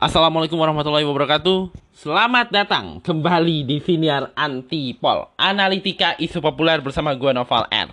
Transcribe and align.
Assalamualaikum 0.00 0.56
warahmatullahi 0.56 1.04
wabarakatuh. 1.04 1.68
Selamat 1.92 2.48
datang 2.48 3.04
kembali 3.04 3.68
di 3.68 3.84
Siniar 3.84 4.32
Antipol 4.32 5.28
Analitika 5.36 6.16
isu 6.16 6.40
populer 6.40 6.80
bersama 6.80 7.12
gue 7.12 7.36
Noval 7.36 7.68
R. 7.68 7.92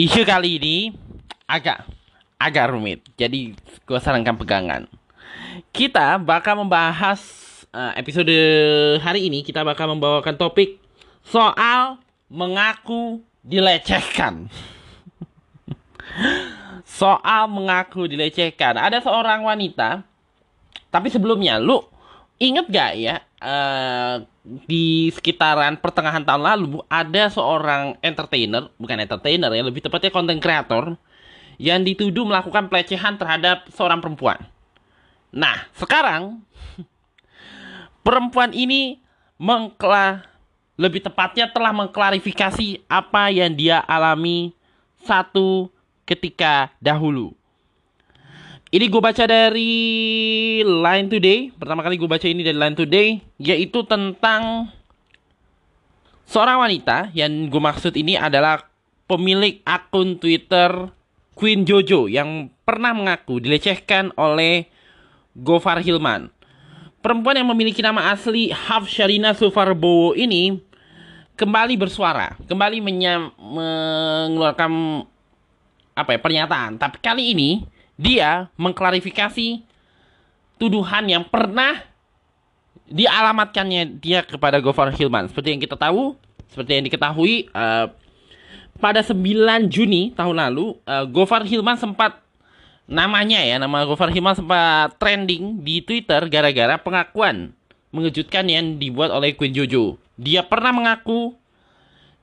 Isu 0.00 0.24
kali 0.24 0.56
ini 0.56 0.76
agak 1.44 1.84
agak 2.40 2.72
rumit, 2.72 3.04
jadi 3.20 3.52
gue 3.84 3.98
sarankan 4.00 4.40
pegangan. 4.40 4.88
Kita 5.76 6.16
bakal 6.16 6.56
membahas 6.56 7.20
uh, 7.68 7.92
episode 8.00 8.32
hari 9.04 9.28
ini 9.28 9.44
kita 9.44 9.60
bakal 9.60 9.92
membawakan 9.92 10.40
topik 10.40 10.80
soal 11.20 12.00
mengaku 12.32 13.20
dilecehkan. 13.44 14.48
soal 16.94 17.50
mengaku 17.50 18.06
dilecehkan. 18.06 18.78
Ada 18.78 19.02
seorang 19.02 19.42
wanita, 19.42 20.06
tapi 20.94 21.10
sebelumnya, 21.10 21.58
lu 21.58 21.82
inget 22.38 22.70
gak 22.70 22.92
ya 22.98 23.18
uh, 23.42 24.22
di 24.66 25.10
sekitaran 25.10 25.78
pertengahan 25.78 26.22
tahun 26.22 26.42
lalu 26.46 26.82
ada 26.86 27.26
seorang 27.26 27.98
entertainer, 27.98 28.70
bukan 28.78 29.02
entertainer 29.02 29.50
ya, 29.50 29.62
lebih 29.66 29.82
tepatnya 29.82 30.14
content 30.14 30.38
creator 30.38 30.94
yang 31.58 31.82
dituduh 31.82 32.22
melakukan 32.26 32.70
pelecehan 32.70 33.18
terhadap 33.18 33.66
seorang 33.74 33.98
perempuan. 33.98 34.38
Nah, 35.34 35.66
sekarang 35.74 36.46
perempuan 38.06 38.54
ini 38.54 39.02
mengkla 39.34 40.30
lebih 40.78 41.02
tepatnya 41.02 41.50
telah 41.50 41.70
mengklarifikasi 41.74 42.86
apa 42.86 43.30
yang 43.30 43.54
dia 43.54 43.82
alami 43.82 44.54
satu 45.06 45.73
ketika 46.04 46.72
dahulu. 46.80 47.32
Ini 48.74 48.90
gue 48.90 48.98
baca 48.98 49.24
dari 49.28 49.72
Line 50.66 51.06
Today. 51.06 51.54
Pertama 51.54 51.86
kali 51.86 51.94
gue 51.94 52.10
baca 52.10 52.26
ini 52.26 52.42
dari 52.42 52.58
Line 52.58 52.74
Today, 52.74 53.08
yaitu 53.38 53.86
tentang 53.86 54.66
seorang 56.26 56.64
wanita 56.64 57.14
yang 57.14 57.46
gue 57.46 57.62
maksud 57.62 57.94
ini 57.94 58.18
adalah 58.18 58.66
pemilik 59.06 59.62
akun 59.62 60.18
Twitter 60.18 60.90
Queen 61.38 61.62
Jojo 61.62 62.10
yang 62.10 62.50
pernah 62.66 62.94
mengaku 62.94 63.38
dilecehkan 63.42 64.10
oleh 64.18 64.66
Gofar 65.38 65.82
Hilman. 65.82 66.30
Perempuan 66.98 67.36
yang 67.36 67.50
memiliki 67.52 67.78
nama 67.78 68.10
asli 68.10 68.48
Hafsharina 68.50 69.36
Sufarbowo 69.36 70.18
ini 70.18 70.58
kembali 71.38 71.74
bersuara, 71.76 72.38
kembali 72.48 72.80
menyam, 72.80 73.34
mengeluarkan 73.36 75.04
apa 75.94 76.14
ya 76.14 76.20
pernyataan. 76.20 76.76
Tapi 76.76 76.98
kali 76.98 77.32
ini 77.32 77.50
dia 77.94 78.50
mengklarifikasi 78.58 79.62
tuduhan 80.58 81.06
yang 81.06 81.24
pernah 81.26 81.82
dialamatkannya 82.90 84.02
dia 84.02 84.26
kepada 84.26 84.60
Gofar 84.60 84.92
Hilman. 84.92 85.30
Seperti 85.30 85.54
yang 85.56 85.62
kita 85.62 85.78
tahu, 85.78 86.18
seperti 86.50 86.70
yang 86.78 86.84
diketahui 86.84 87.48
uh, 87.54 87.88
pada 88.78 89.00
9 89.00 89.16
Juni 89.70 90.12
tahun 90.12 90.36
lalu 90.36 90.76
uh, 90.84 91.06
Gofar 91.08 91.46
Hilman 91.46 91.78
sempat 91.78 92.20
namanya 92.84 93.40
ya 93.40 93.56
nama 93.56 93.86
Gofar 93.88 94.12
Hilman 94.12 94.36
sempat 94.36 94.98
trending 95.00 95.64
di 95.64 95.80
Twitter 95.80 96.20
gara-gara 96.28 96.76
pengakuan 96.76 97.56
mengejutkan 97.94 98.44
yang 98.50 98.76
dibuat 98.76 99.14
oleh 99.14 99.32
Queen 99.38 99.54
Jojo. 99.54 99.96
Dia 100.18 100.44
pernah 100.44 100.74
mengaku 100.74 101.34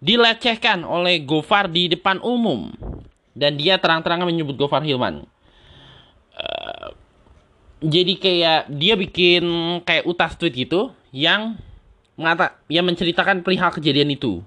dilecehkan 0.03 0.83
oleh 0.83 1.23
Gofar 1.23 1.71
di 1.71 1.87
depan 1.87 2.19
umum 2.19 2.75
dan 3.41 3.57
dia 3.57 3.81
terang-terangan 3.81 4.29
menyebut 4.29 4.53
Gofar 4.53 4.85
Hilman. 4.85 5.25
Uh, 6.37 6.93
jadi 7.81 8.13
kayak 8.21 8.61
dia 8.69 8.93
bikin 8.93 9.43
kayak 9.81 10.05
utas 10.05 10.37
tweet 10.37 10.53
gitu 10.53 10.93
yang 11.09 11.57
mengata 12.13 12.61
yang 12.69 12.85
menceritakan 12.85 13.41
perihal 13.41 13.73
kejadian 13.73 14.13
itu. 14.13 14.45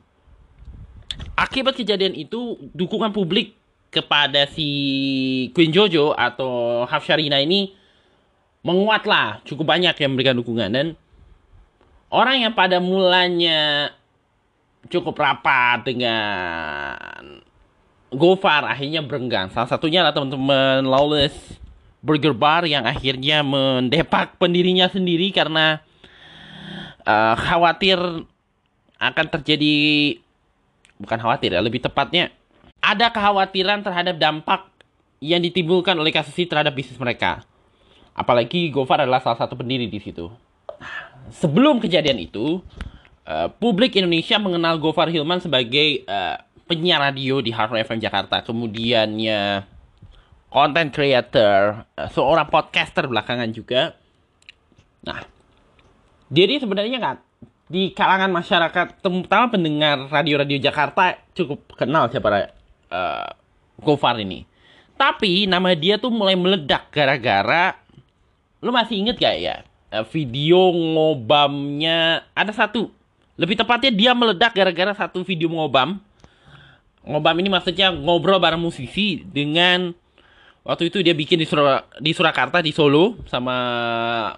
Akibat 1.35 1.75
kejadian 1.75 2.15
itu, 2.15 2.59
dukungan 2.71 3.11
publik 3.11 3.59
kepada 3.91 4.47
si 4.47 5.51
Queen 5.55 5.75
Jojo 5.75 6.15
atau 6.15 6.83
Hafsharina 6.87 7.43
ini 7.43 7.75
menguat 8.63 9.07
lah, 9.07 9.43
cukup 9.43 9.75
banyak 9.75 9.95
yang 9.99 10.15
memberikan 10.15 10.39
dukungan 10.39 10.71
dan 10.71 10.87
orang 12.15 12.47
yang 12.47 12.55
pada 12.55 12.79
mulanya 12.79 13.91
cukup 14.89 15.19
rapat 15.19 15.87
dengan 15.87 17.43
Gofar 18.15 18.65
akhirnya 18.65 19.03
berenggang. 19.03 19.51
Salah 19.51 19.69
satunya 19.69 20.01
adalah 20.01 20.15
teman-teman 20.15 20.87
Lawless 20.87 21.35
Burger 22.05 22.37
Bar 22.37 22.69
yang 22.69 22.85
akhirnya 22.85 23.41
mendepak 23.41 24.37
pendirinya 24.37 24.87
sendiri 24.93 25.33
karena 25.33 25.81
uh, 27.05 27.35
khawatir 27.35 27.97
akan 29.01 29.27
terjadi 29.41 29.75
bukan 31.01 31.19
khawatir 31.19 31.57
ya, 31.57 31.61
lebih 31.61 31.83
tepatnya 31.83 32.31
ada 32.85 33.09
kekhawatiran 33.09 33.81
terhadap 33.81 34.21
dampak 34.21 34.69
yang 35.25 35.41
ditimbulkan 35.41 35.97
oleh 35.97 36.13
kasus 36.13 36.37
ini 36.37 36.45
terhadap 36.45 36.77
bisnis 36.77 37.01
mereka. 37.01 37.41
Apalagi 38.13 38.69
Gofar 38.69 39.03
adalah 39.03 39.25
salah 39.25 39.41
satu 39.41 39.57
pendiri 39.57 39.89
di 39.89 39.97
situ. 39.97 40.29
Sebelum 41.33 41.81
kejadian 41.81 42.21
itu, 42.21 42.61
uh, 43.25 43.49
publik 43.57 43.97
Indonesia 43.97 44.37
mengenal 44.37 44.77
Gofar 44.77 45.09
Hilman 45.09 45.41
sebagai 45.41 46.05
uh, 46.05 46.44
penyiar 46.65 47.01
radio 47.01 47.41
di 47.45 47.53
Hard 47.53 47.77
FM 47.85 48.01
Jakarta, 48.01 48.41
kemudiannya 48.45 49.65
content 50.49 50.91
creator, 50.91 51.85
eh, 51.97 52.09
seorang 52.11 52.49
podcaster 52.49 53.05
belakangan 53.09 53.51
juga. 53.53 53.97
Nah, 55.05 55.21
jadi 56.33 56.61
sebenarnya 56.63 56.99
kan 57.01 57.17
di 57.69 57.93
kalangan 57.93 58.33
masyarakat, 58.33 59.01
terutama 59.01 59.53
pendengar 59.53 60.09
radio-radio 60.09 60.61
Jakarta 60.61 61.17
cukup 61.33 61.77
kenal 61.77 62.13
siapa 62.13 62.53
uh, 62.93 63.29
Gofar 63.81 64.21
ini. 64.21 64.45
Tapi 64.95 65.51
nama 65.51 65.75
dia 65.75 65.99
tuh 65.99 66.13
mulai 66.13 66.39
meledak 66.39 66.93
gara-gara 66.95 67.85
lu 68.65 68.73
masih 68.73 68.97
inget 68.97 69.21
gak 69.21 69.37
ya 69.37 69.61
uh, 69.93 70.05
video 70.09 70.73
ngobamnya 70.73 72.25
ada 72.33 72.49
satu 72.49 72.89
lebih 73.37 73.61
tepatnya 73.61 73.93
dia 73.93 74.11
meledak 74.17 74.57
gara-gara 74.57 74.97
satu 74.97 75.21
video 75.21 75.53
ngobam 75.53 76.01
ngobam 77.05 77.37
ini 77.41 77.53
maksudnya 77.53 77.93
ngobrol 77.93 78.41
bareng 78.41 78.61
musisi 78.61 79.21
dengan 79.23 79.93
waktu 80.65 80.89
itu 80.89 81.05
dia 81.05 81.13
bikin 81.13 81.37
di, 81.37 81.47
Sur 81.47 81.61
di 82.01 82.13
Surakarta 82.17 82.65
di 82.65 82.73
Solo 82.73 83.21
sama 83.29 83.57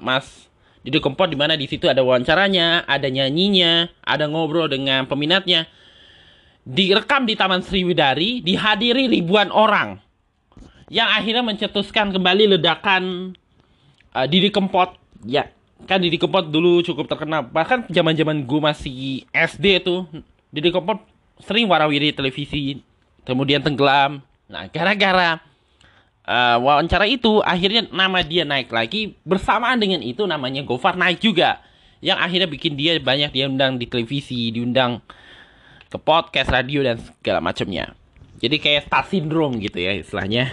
Mas 0.03 0.47
Didi 0.87 1.03
Kempot 1.03 1.27
di 1.27 1.35
mana 1.35 1.59
di 1.59 1.67
situ 1.67 1.91
ada 1.91 1.99
wawancaranya, 2.07 2.87
ada 2.87 3.11
nyanyinya, 3.11 3.91
ada 4.07 4.31
ngobrol 4.31 4.71
dengan 4.71 5.03
peminatnya. 5.11 5.67
Direkam 6.63 7.27
di 7.27 7.35
Taman 7.35 7.67
Sriwidari, 7.67 8.39
dihadiri 8.39 9.11
ribuan 9.11 9.51
orang. 9.51 9.99
Yang 10.87 11.09
akhirnya 11.11 11.43
mencetuskan 11.43 12.15
kembali 12.15 12.55
ledakan 12.55 13.35
uh, 14.15 14.27
Didi 14.31 14.55
Kempot. 14.55 14.95
Ya, 15.27 15.51
kan 15.91 15.99
Didi 15.99 16.23
Kempot 16.23 16.55
dulu 16.55 16.87
cukup 16.87 17.11
terkenal. 17.11 17.51
Bahkan 17.51 17.91
zaman-zaman 17.91 18.47
gue 18.47 18.61
masih 18.63 19.27
SD 19.35 19.83
tuh, 19.83 20.07
Didi 20.55 20.71
Kempot 20.71 21.03
sering 21.43 21.69
warawiri 21.69 22.13
televisi, 22.13 22.81
kemudian 23.27 23.61
tenggelam. 23.61 24.23
Nah, 24.47 24.71
gara-gara 24.71 25.43
uh, 26.25 26.57
wawancara 26.63 27.05
itu, 27.11 27.43
akhirnya 27.43 27.89
nama 27.93 28.23
dia 28.23 28.47
naik 28.47 28.71
lagi. 28.71 29.19
Bersamaan 29.27 29.77
dengan 29.77 30.01
itu, 30.01 30.25
namanya 30.25 30.63
Gofar 30.65 30.97
naik 30.97 31.21
juga. 31.21 31.61
Yang 32.01 32.19
akhirnya 32.23 32.49
bikin 32.49 32.73
dia 32.77 32.93
banyak 33.01 33.33
diundang 33.33 33.81
di 33.81 33.89
televisi, 33.89 34.53
diundang 34.53 35.01
ke 35.89 35.99
podcast, 35.99 36.53
radio, 36.53 36.85
dan 36.85 37.01
segala 37.01 37.41
macamnya. 37.41 37.93
Jadi 38.37 38.61
kayak 38.61 38.93
star 38.93 39.05
syndrome 39.09 39.57
gitu 39.65 39.81
ya 39.81 39.97
istilahnya. 39.97 40.53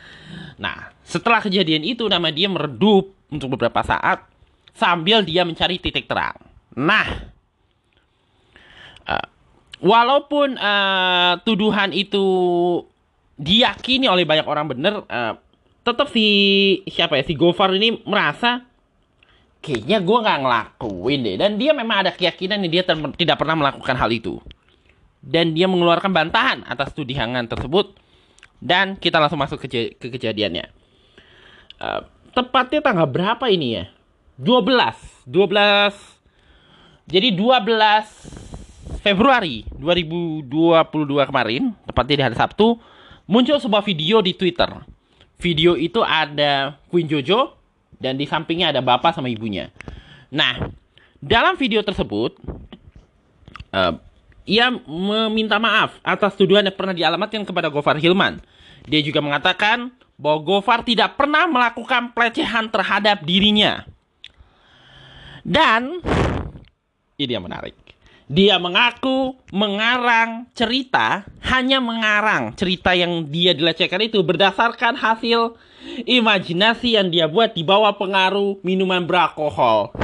nah, 0.62 0.92
setelah 1.00 1.40
kejadian 1.40 1.80
itu, 1.80 2.04
nama 2.06 2.28
dia 2.28 2.46
meredup 2.46 3.08
untuk 3.32 3.56
beberapa 3.56 3.80
saat 3.80 4.20
sambil 4.76 5.24
dia 5.24 5.44
mencari 5.48 5.80
titik 5.80 6.04
terang. 6.04 6.36
Nah, 6.76 7.32
walaupun 9.82 10.56
uh, 10.56 11.42
tuduhan 11.42 11.90
itu 11.90 12.24
diyakini 13.36 14.06
oleh 14.06 14.22
banyak 14.22 14.46
orang 14.46 14.70
bener, 14.70 15.02
uh, 15.10 15.34
tetap 15.82 16.08
si 16.14 16.26
siapa 16.86 17.18
ya 17.18 17.26
si 17.26 17.34
Gofar 17.34 17.74
ini 17.74 17.98
merasa 18.06 18.62
kayaknya 19.62 19.98
gue 20.02 20.18
nggak 20.22 20.40
ngelakuin 20.42 21.20
deh. 21.22 21.36
Dan 21.38 21.58
dia 21.58 21.74
memang 21.74 22.06
ada 22.06 22.10
keyakinan 22.14 22.62
dia 22.70 22.86
tidak 23.18 23.36
pernah 23.38 23.58
melakukan 23.58 23.98
hal 23.98 24.10
itu. 24.10 24.38
Dan 25.22 25.54
dia 25.54 25.70
mengeluarkan 25.70 26.10
bantahan 26.10 26.58
atas 26.66 26.90
tuduhan 26.94 27.34
tersebut. 27.46 27.94
Dan 28.62 28.94
kita 28.94 29.18
langsung 29.18 29.42
masuk 29.42 29.58
ke, 29.66 29.98
ke 29.98 30.06
kejadiannya. 30.06 30.70
Uh, 31.82 32.06
tepatnya 32.30 32.78
tanggal 32.78 33.10
berapa 33.10 33.50
ini 33.50 33.82
ya? 33.82 33.84
12 34.38 35.28
12 35.28 37.10
jadi 37.10 37.28
12 37.36 38.51
Februari 39.02 39.62
2022 39.78 40.50
kemarin, 41.30 41.70
tepatnya 41.86 42.14
di 42.18 42.24
hari 42.26 42.36
Sabtu, 42.38 42.78
muncul 43.30 43.58
sebuah 43.62 43.82
video 43.86 44.18
di 44.18 44.34
Twitter. 44.34 44.70
Video 45.38 45.74
itu 45.78 46.02
ada 46.02 46.78
Queen 46.90 47.06
Jojo 47.06 47.54
dan 47.98 48.18
di 48.18 48.26
sampingnya 48.26 48.74
ada 48.74 48.82
bapak 48.82 49.14
sama 49.14 49.30
ibunya. 49.30 49.70
Nah, 50.30 50.70
dalam 51.22 51.54
video 51.54 51.82
tersebut 51.86 52.38
uh, 53.70 53.94
ia 54.46 54.70
meminta 54.86 55.58
maaf 55.62 55.98
atas 56.02 56.34
tuduhan 56.34 56.66
yang 56.66 56.74
pernah 56.74 56.94
dialamatkan 56.94 57.46
kepada 57.46 57.70
Gofar 57.70 57.98
Hilman. 57.98 58.42
Dia 58.86 58.98
juga 59.02 59.22
mengatakan 59.22 59.94
bahwa 60.18 60.42
Gofar 60.42 60.82
tidak 60.82 61.14
pernah 61.14 61.46
melakukan 61.46 62.10
pelecehan 62.14 62.70
terhadap 62.70 63.22
dirinya. 63.22 63.86
Dan 65.42 66.02
ini 67.18 67.30
yang 67.30 67.46
menarik. 67.46 67.81
Dia 68.30 68.62
mengaku 68.62 69.34
mengarang 69.50 70.46
cerita, 70.54 71.26
hanya 71.42 71.82
mengarang 71.82 72.54
cerita 72.54 72.94
yang 72.94 73.26
dia 73.26 73.50
dilecehkan 73.50 74.06
itu 74.06 74.22
berdasarkan 74.22 74.94
hasil 74.94 75.58
imajinasi 76.06 76.94
yang 76.94 77.10
dia 77.10 77.26
buat 77.26 77.58
di 77.58 77.66
bawah 77.66 77.98
pengaruh 77.98 78.62
minuman 78.62 79.02
beralkohol. 79.02 79.90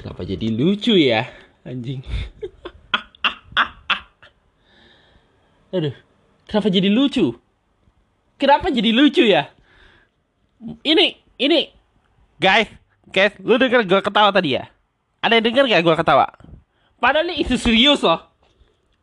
Kenapa 0.00 0.24
jadi 0.24 0.48
lucu 0.52 0.96
ya, 0.96 1.28
anjing? 1.64 2.04
Aduh, 5.74 5.90
kenapa 6.46 6.70
jadi 6.70 6.86
lucu? 6.86 7.34
Kenapa 8.38 8.70
jadi 8.70 8.94
lucu 8.94 9.26
ya? 9.26 9.50
Ini, 10.62 11.18
ini 11.42 11.73
Guys, 12.34 12.66
guys, 13.14 13.30
lu 13.38 13.54
denger 13.54 13.86
gue 13.86 14.00
ketawa 14.02 14.34
tadi 14.34 14.58
ya? 14.58 14.66
Ada 15.22 15.38
yang 15.38 15.46
denger 15.46 15.64
gak 15.70 15.82
gue 15.86 15.94
ketawa? 16.02 16.26
Padahal 16.98 17.30
ini 17.30 17.46
isu 17.46 17.54
serius 17.54 18.02
loh. 18.02 18.26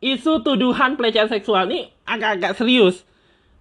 Isu 0.04 0.44
tuduhan 0.44 1.00
pelecehan 1.00 1.32
seksual 1.32 1.70
ini 1.72 1.88
agak-agak 2.04 2.60
serius. 2.60 3.08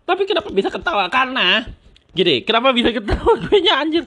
Tapi 0.03 0.27
kenapa 0.27 0.51
bisa 0.51 0.67
ketawa? 0.67 1.07
Karena, 1.07 1.63
gini, 2.11 2.43
kenapa 2.43 2.75
bisa 2.75 2.91
ketawa? 2.97 3.39
Gue 3.39 3.63
anjir. 3.71 4.03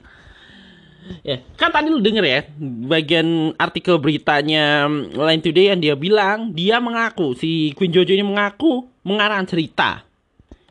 Ya, 1.20 1.40
kan 1.60 1.68
tadi 1.68 1.92
lu 1.92 2.00
denger 2.00 2.24
ya, 2.24 2.40
bagian 2.88 3.52
artikel 3.60 4.00
beritanya 4.00 4.88
Line 5.12 5.44
Today 5.44 5.72
yang 5.72 5.80
dia 5.80 5.96
bilang, 5.96 6.52
dia 6.56 6.80
mengaku, 6.80 7.36
si 7.36 7.76
Queen 7.76 7.92
Jojo 7.92 8.12
ini 8.12 8.24
mengaku 8.24 8.88
mengarang 9.04 9.44
cerita. 9.44 10.00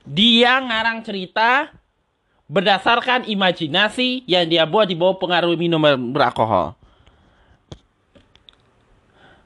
Dia 0.05 0.57
ngarang 0.57 1.05
cerita 1.05 1.69
berdasarkan 2.53 3.25
imajinasi 3.25 4.29
yang 4.29 4.45
dia 4.45 4.69
buat 4.69 4.85
di 4.85 4.93
bawah 4.93 5.17
pengaruh 5.17 5.57
minuman 5.57 5.97
beralkohol. 6.13 6.77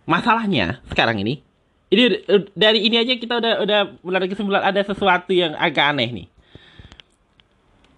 Masalahnya 0.04 0.83
sekarang 0.92 1.24
ini, 1.24 1.39
ini 1.88 2.04
dari 2.51 2.83
ini 2.83 3.00
aja 3.00 3.15
kita 3.15 3.39
udah 3.39 3.54
udah 3.63 3.80
menarik 4.04 4.36
kesimpulan 4.36 4.59
ada 4.59 4.83
sesuatu 4.83 5.31
yang 5.31 5.56
agak 5.56 5.95
aneh 5.95 6.09
nih. 6.12 6.27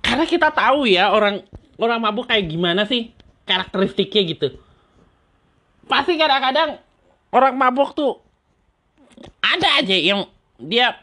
Karena 0.06 0.25
kita 0.29 0.53
tahu 0.53 0.85
ya 0.85 1.09
orang 1.09 1.41
orang 1.81 1.97
mabuk 1.97 2.29
kayak 2.29 2.45
gimana 2.45 2.85
sih 2.85 3.09
karakteristiknya 3.50 4.21
gitu. 4.29 4.47
Pasti 5.89 6.21
kadang-kadang 6.21 6.77
orang 7.33 7.57
mabuk 7.57 7.97
tuh 7.97 8.21
ada 9.41 9.81
aja 9.81 9.97
yang 9.97 10.29
dia 10.61 11.01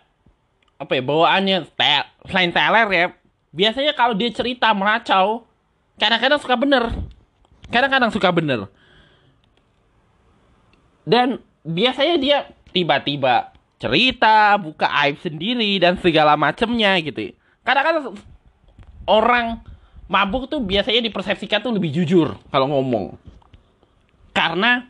apa 0.78 0.94
ya 0.94 1.02
bawaannya 1.02 1.56
selain 2.30 2.54
teler 2.54 2.88
ya 2.94 3.06
biasanya 3.56 3.96
kalau 3.96 4.12
dia 4.12 4.28
cerita 4.28 4.68
meracau 4.76 5.48
kadang-kadang 5.96 6.36
suka 6.36 6.54
bener. 6.60 6.84
Kadang-kadang 7.72 8.12
suka 8.12 8.28
bener. 8.28 8.68
Dan 11.08 11.40
biasanya 11.64 12.16
dia 12.20 12.38
tiba-tiba 12.70 13.56
cerita 13.80 14.60
buka 14.60 14.86
aib 15.04 15.16
sendiri 15.24 15.80
dan 15.80 15.96
segala 15.96 16.36
macemnya 16.36 17.00
gitu. 17.00 17.32
Kadang-kadang 17.64 18.12
orang 19.08 19.64
mabuk 20.06 20.46
tuh 20.52 20.60
biasanya 20.60 21.00
dipersepsikan 21.08 21.64
tuh 21.64 21.72
lebih 21.72 21.90
jujur 21.96 22.36
kalau 22.52 22.68
ngomong. 22.70 23.16
Karena 24.36 24.84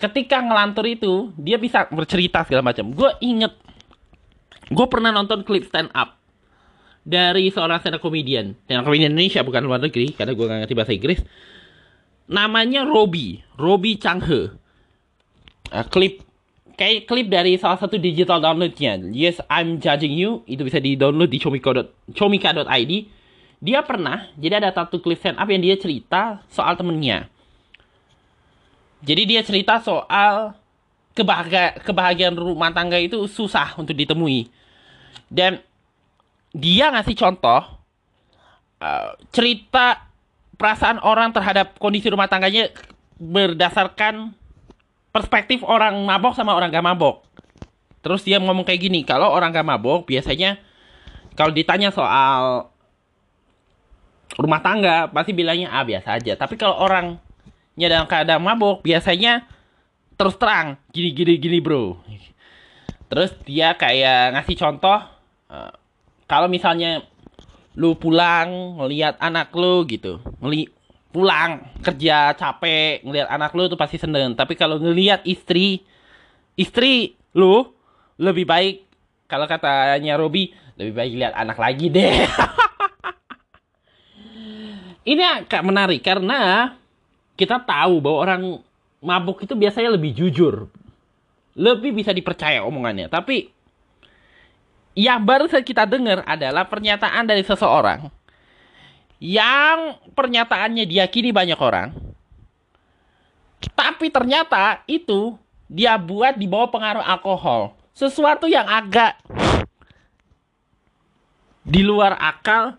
ketika 0.00 0.40
ngelantur 0.40 0.88
itu 0.88 1.30
dia 1.36 1.60
bisa 1.60 1.86
bercerita 1.92 2.42
segala 2.48 2.72
macam. 2.72 2.90
Gue 2.90 3.12
inget 3.20 3.52
gue 4.72 4.86
pernah 4.88 5.12
nonton 5.12 5.44
klip 5.44 5.68
stand 5.68 5.92
up 5.92 6.21
dari 7.02 7.50
seorang 7.50 7.82
stand 7.82 7.98
up 7.98 8.02
comedian. 8.02 8.54
Stand 8.66 8.82
up 8.82 8.86
comedian 8.86 9.14
Indonesia 9.14 9.42
bukan 9.42 9.62
luar 9.66 9.82
negeri 9.82 10.14
karena 10.14 10.32
gue 10.34 10.46
gak 10.46 10.58
ngerti 10.66 10.74
bahasa 10.78 10.92
Inggris. 10.94 11.20
Namanya 12.30 12.86
Robi, 12.86 13.42
Robi 13.58 13.98
Changhe. 13.98 14.54
Uh, 15.72 15.86
klip 15.90 16.22
kayak 16.78 17.04
klip 17.06 17.28
dari 17.28 17.58
salah 17.58 17.76
satu 17.76 17.98
digital 17.98 18.38
downloadnya. 18.38 19.02
Yes, 19.12 19.42
I'm 19.50 19.82
judging 19.82 20.14
you. 20.14 20.46
Itu 20.48 20.64
bisa 20.64 20.78
di-download 20.78 21.28
di 21.28 21.38
comika.id. 22.14 22.92
Dia 23.62 23.80
pernah, 23.86 24.26
jadi 24.34 24.58
ada 24.58 24.74
satu 24.74 24.98
klip 24.98 25.22
stand 25.22 25.38
up 25.38 25.46
yang 25.46 25.62
dia 25.62 25.78
cerita 25.78 26.42
soal 26.50 26.74
temennya. 26.74 27.30
Jadi 29.02 29.22
dia 29.26 29.42
cerita 29.42 29.78
soal 29.82 30.54
kebahagia 31.14 31.78
kebahagiaan 31.82 32.34
rumah 32.38 32.70
tangga 32.74 32.98
itu 32.98 33.26
susah 33.30 33.74
untuk 33.78 33.94
ditemui. 33.94 34.50
Dan 35.30 35.62
dia 36.52 36.92
ngasih 36.92 37.16
contoh 37.16 37.60
uh, 38.80 39.10
cerita 39.32 40.08
perasaan 40.60 41.00
orang 41.02 41.32
terhadap 41.32 41.80
kondisi 41.80 42.12
rumah 42.12 42.28
tangganya 42.28 42.70
berdasarkan 43.18 44.36
perspektif 45.12 45.64
orang 45.64 45.98
mabok 46.06 46.36
sama 46.36 46.56
orang 46.56 46.72
gak 46.72 46.84
mabok. 46.84 47.24
Terus 48.02 48.26
dia 48.26 48.42
ngomong 48.42 48.66
kayak 48.66 48.80
gini, 48.82 49.00
kalau 49.02 49.30
orang 49.30 49.50
gak 49.54 49.66
mabok 49.66 50.06
biasanya 50.06 50.58
kalau 51.32 51.52
ditanya 51.54 51.88
soal 51.90 52.68
rumah 54.36 54.60
tangga 54.64 55.08
pasti 55.12 55.32
bilangnya 55.36 55.72
ah 55.72 55.84
biasa 55.84 56.20
aja. 56.20 56.36
Tapi 56.36 56.54
kalau 56.56 56.80
orangnya 56.80 57.86
dalam 57.88 58.08
keadaan 58.08 58.42
mabok 58.44 58.84
biasanya 58.84 59.44
terus 60.16 60.36
terang 60.36 60.80
gini 60.92 61.12
gini 61.12 61.34
gini 61.40 61.58
bro. 61.60 61.96
Terus 63.12 63.36
dia 63.44 63.76
kayak 63.76 64.36
ngasih 64.36 64.56
contoh 64.56 64.98
uh, 65.52 65.72
kalau 66.32 66.48
misalnya 66.48 67.04
lu 67.76 67.92
pulang 67.92 68.80
ngelihat 68.80 69.20
anak 69.20 69.52
lu 69.52 69.84
gitu 69.84 70.16
ngeli 70.40 70.64
pulang 71.12 71.60
kerja 71.84 72.32
capek 72.32 73.04
ngelihat 73.04 73.28
anak 73.28 73.52
lu 73.52 73.68
tuh 73.68 73.76
pasti 73.76 74.00
seneng. 74.00 74.32
Tapi 74.32 74.56
kalau 74.56 74.80
ngelihat 74.80 75.28
istri 75.28 75.84
istri 76.56 77.20
lu 77.36 77.68
lebih 78.16 78.48
baik 78.48 78.88
kalau 79.28 79.44
katanya 79.44 80.16
Robi 80.16 80.56
lebih 80.80 80.96
baik 80.96 81.12
lihat 81.20 81.36
anak 81.36 81.60
lagi 81.60 81.92
deh. 81.92 82.24
Ini 85.12 85.44
agak 85.44 85.60
menarik 85.68 86.00
karena 86.00 86.72
kita 87.36 87.60
tahu 87.60 88.00
bahwa 88.00 88.18
orang 88.24 88.42
mabuk 89.04 89.44
itu 89.44 89.52
biasanya 89.52 89.92
lebih 89.92 90.16
jujur. 90.16 90.64
Lebih 91.52 91.92
bisa 91.92 92.16
dipercaya 92.16 92.64
omongannya. 92.64 93.12
Tapi 93.12 93.52
yang 94.92 95.24
baru 95.24 95.48
saja 95.48 95.64
kita 95.64 95.88
dengar 95.88 96.20
adalah 96.28 96.68
pernyataan 96.68 97.24
dari 97.24 97.40
seseorang 97.44 98.12
yang 99.22 100.02
pernyataannya 100.18 100.82
diyakini 100.82 101.30
banyak 101.30 101.56
orang. 101.62 101.94
Tapi 103.78 104.10
ternyata 104.10 104.82
itu 104.90 105.38
dia 105.70 105.94
buat 105.94 106.34
di 106.34 106.50
bawah 106.50 106.74
pengaruh 106.74 107.06
alkohol. 107.06 107.78
Sesuatu 107.94 108.50
yang 108.50 108.66
agak 108.66 109.14
di 111.62 111.86
luar 111.86 112.18
akal 112.18 112.74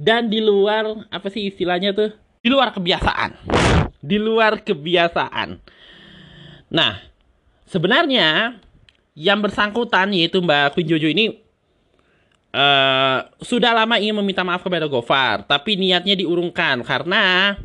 dan 0.00 0.32
di 0.32 0.40
luar 0.40 1.04
apa 1.12 1.28
sih 1.28 1.52
istilahnya 1.52 1.92
tuh? 1.92 2.16
Di 2.40 2.48
luar 2.48 2.72
kebiasaan. 2.72 3.36
Di 4.00 4.16
luar 4.16 4.64
kebiasaan. 4.64 5.60
Nah, 6.72 6.96
sebenarnya 7.68 8.56
yang 9.18 9.42
bersangkutan 9.42 10.14
yaitu 10.14 10.38
Mbak 10.38 10.78
Queen 10.78 10.86
Jojo 10.86 11.10
ini 11.10 11.34
uh, 12.54 13.26
sudah 13.42 13.74
lama 13.74 13.98
ingin 13.98 14.14
meminta 14.14 14.46
maaf 14.46 14.62
kepada 14.62 14.86
Gofar, 14.86 15.42
tapi 15.42 15.74
niatnya 15.74 16.14
diurungkan 16.14 16.86
karena 16.86 17.58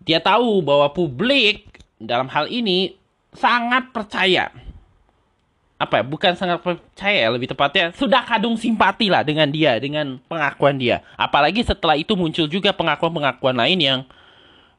dia 0.00 0.24
tahu 0.24 0.64
bahwa 0.64 0.88
publik 0.88 1.68
dalam 2.00 2.32
hal 2.32 2.48
ini 2.48 2.96
sangat 3.36 3.92
percaya. 3.92 4.48
Apa 5.76 6.00
ya? 6.00 6.04
Bukan 6.06 6.32
sangat 6.38 6.64
percaya, 6.64 7.28
lebih 7.28 7.50
tepatnya 7.50 7.92
sudah 7.92 8.24
kadung 8.24 8.56
simpati 8.56 9.12
lah 9.12 9.20
dengan 9.20 9.50
dia, 9.52 9.76
dengan 9.76 10.16
pengakuan 10.30 10.80
dia. 10.80 11.04
Apalagi 11.20 11.60
setelah 11.60 11.98
itu 11.98 12.16
muncul 12.16 12.48
juga 12.48 12.72
pengakuan-pengakuan 12.72 13.58
lain 13.58 13.78
yang 13.84 14.00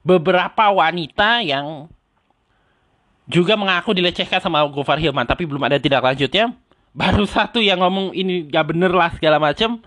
beberapa 0.02 0.66
wanita 0.72 1.46
yang 1.46 1.90
juga 3.26 3.58
mengaku 3.58 3.94
dilecehkan 3.98 4.38
sama 4.40 4.62
Gofar 4.70 5.02
Hilman 5.02 5.26
tapi 5.26 5.50
belum 5.50 5.62
ada 5.66 5.82
tidak 5.82 6.06
lanjutnya 6.06 6.54
baru 6.96 7.26
satu 7.26 7.60
yang 7.60 7.82
ngomong 7.82 8.14
ini 8.14 8.46
gak 8.48 8.72
bener 8.72 8.94
lah 8.94 9.12
segala 9.18 9.42
macam 9.42 9.82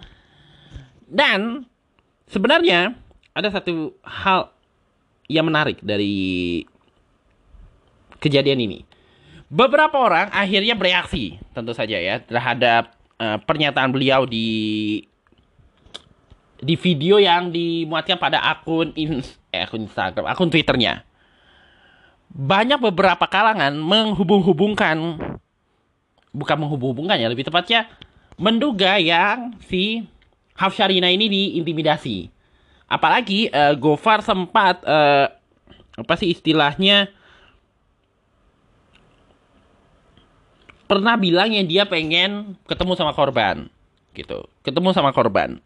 dan 1.08 1.64
sebenarnya 2.28 2.92
ada 3.32 3.48
satu 3.48 3.96
hal 4.04 4.52
yang 5.30 5.46
menarik 5.48 5.80
dari 5.84 6.64
kejadian 8.18 8.60
ini. 8.64 8.78
Beberapa 9.48 9.96
orang 9.96 10.28
akhirnya 10.28 10.76
bereaksi, 10.76 11.40
tentu 11.56 11.72
saja 11.72 11.96
ya, 11.96 12.20
terhadap 12.20 12.92
uh, 13.16 13.40
pernyataan 13.40 13.88
beliau 13.88 14.28
di 14.28 15.00
di 16.58 16.74
video 16.74 17.22
yang 17.22 17.54
dimuatkan 17.54 18.18
pada 18.18 18.42
akun 18.42 18.92
in, 18.98 19.22
eh, 19.54 19.62
akun 19.64 19.86
Instagram, 19.88 20.26
akun 20.28 20.52
Twitternya. 20.52 21.06
Banyak 22.28 22.78
beberapa 22.80 23.24
kalangan 23.24 23.72
menghubung-hubungkan, 23.76 25.16
bukan 26.30 26.56
menghubung-hubungkan 26.60 27.16
ya, 27.16 27.28
lebih 27.28 27.48
tepatnya 27.48 27.88
menduga 28.38 29.00
yang 29.00 29.56
si 29.64 30.06
Hafsyarina 30.54 31.08
ini 31.10 31.26
diintimidasi. 31.26 32.30
Apalagi 32.88 33.52
uh, 33.52 33.76
Gofar 33.76 34.24
sempat 34.24 34.80
uh, 34.84 35.28
apa 35.98 36.14
sih 36.14 36.30
istilahnya 36.30 37.10
pernah 40.88 41.20
bilang 41.20 41.52
yang 41.52 41.68
dia 41.68 41.84
pengen 41.84 42.56
ketemu 42.64 42.96
sama 42.96 43.12
korban 43.12 43.68
gitu 44.16 44.48
ketemu 44.64 44.96
sama 44.96 45.12
korban 45.12 45.60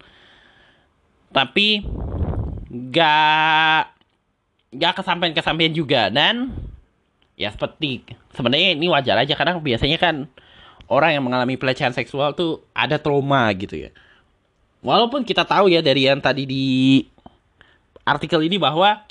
tapi 1.30 1.86
gak 2.90 3.92
gak 4.72 5.04
kesampaian 5.04 5.36
kesampaian 5.36 5.72
juga. 5.72 6.08
Dan 6.08 6.50
ya 7.36 7.52
seperti 7.52 8.02
sebenarnya 8.32 8.74
ini 8.74 8.88
wajar 8.88 9.20
aja. 9.20 9.36
Karena 9.36 9.56
biasanya 9.60 10.00
kan 10.00 10.26
orang 10.88 11.16
yang 11.16 11.24
mengalami 11.24 11.60
pelecehan 11.60 11.92
seksual 11.92 12.32
tuh 12.32 12.64
ada 12.72 12.96
trauma 12.96 13.46
gitu 13.54 13.76
ya. 13.76 13.90
Walaupun 14.82 15.22
kita 15.22 15.46
tahu 15.46 15.70
ya 15.70 15.78
dari 15.78 16.10
yang 16.10 16.18
tadi 16.18 16.42
di 16.42 16.66
artikel 18.02 18.42
ini 18.42 18.58
bahwa 18.58 19.06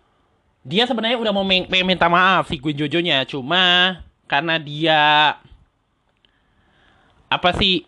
dia 0.62 0.84
sebenarnya 0.86 1.18
udah 1.18 1.34
mau 1.34 1.48
minta 1.48 2.06
maaf 2.12 2.52
si 2.52 2.60
Gwen 2.60 2.76
Jojo-nya. 2.76 3.24
Cuma 3.26 3.98
karena 4.28 4.60
dia 4.60 5.00
apa 7.32 7.50
sih 7.56 7.88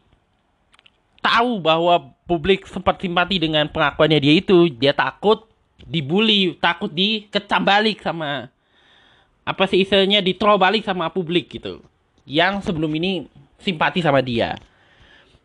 tahu 1.20 1.60
bahwa 1.60 2.16
publik 2.24 2.64
sempat 2.68 3.00
simpati 3.04 3.36
dengan 3.40 3.68
pengakuannya 3.68 4.20
dia 4.20 4.34
itu 4.40 4.72
dia 4.72 4.96
takut 4.96 5.44
dibully 5.84 6.56
takut 6.60 6.92
dikecam 6.92 7.62
balik 7.64 8.00
sama 8.02 8.54
apa 9.44 9.64
sih 9.68 9.84
istilahnya 9.84 10.24
ditroll 10.24 10.56
balik 10.56 10.88
sama 10.88 11.12
publik 11.12 11.52
gitu. 11.52 11.84
Yang 12.24 12.72
sebelum 12.72 12.92
ini 12.96 13.28
simpati 13.60 14.00
sama 14.00 14.24
dia. 14.24 14.56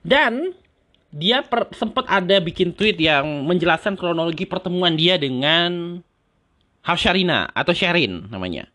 Dan 0.06 0.54
dia 1.10 1.42
sempat 1.74 2.06
ada 2.06 2.38
bikin 2.38 2.70
tweet 2.70 2.94
yang 3.02 3.26
menjelaskan 3.42 3.98
kronologi 3.98 4.46
pertemuan 4.46 4.94
dia 4.94 5.18
dengan 5.18 5.98
Hafsyarina 6.86 7.50
atau 7.50 7.74
Sherin 7.74 8.30
namanya. 8.30 8.70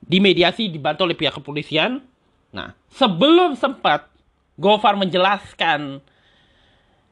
Di 0.00 0.16
mediasi 0.16 0.72
dibantu 0.72 1.04
oleh 1.04 1.18
pihak 1.18 1.36
kepolisian. 1.36 2.00
Nah 2.56 2.72
sebelum 2.88 3.52
sempat 3.52 4.08
Gofar 4.58 4.98
menjelaskan. 4.98 6.02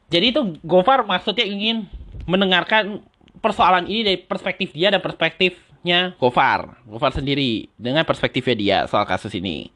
Jadi 0.09 0.25
itu 0.35 0.41
Gofar 0.65 1.05
maksudnya 1.05 1.45
ingin 1.47 1.87
mendengarkan 2.25 3.05
persoalan 3.39 3.85
ini 3.87 4.01
dari 4.03 4.19
perspektif 4.19 4.73
dia 4.73 4.91
dan 4.91 5.01
perspektifnya 5.01 6.13
Gofar. 6.17 6.81
Gofar 6.85 7.11
sendiri 7.15 7.69
dengan 7.77 8.03
perspektifnya 8.03 8.55
dia 8.55 8.77
soal 8.89 9.05
kasus 9.07 9.33
ini. 9.37 9.69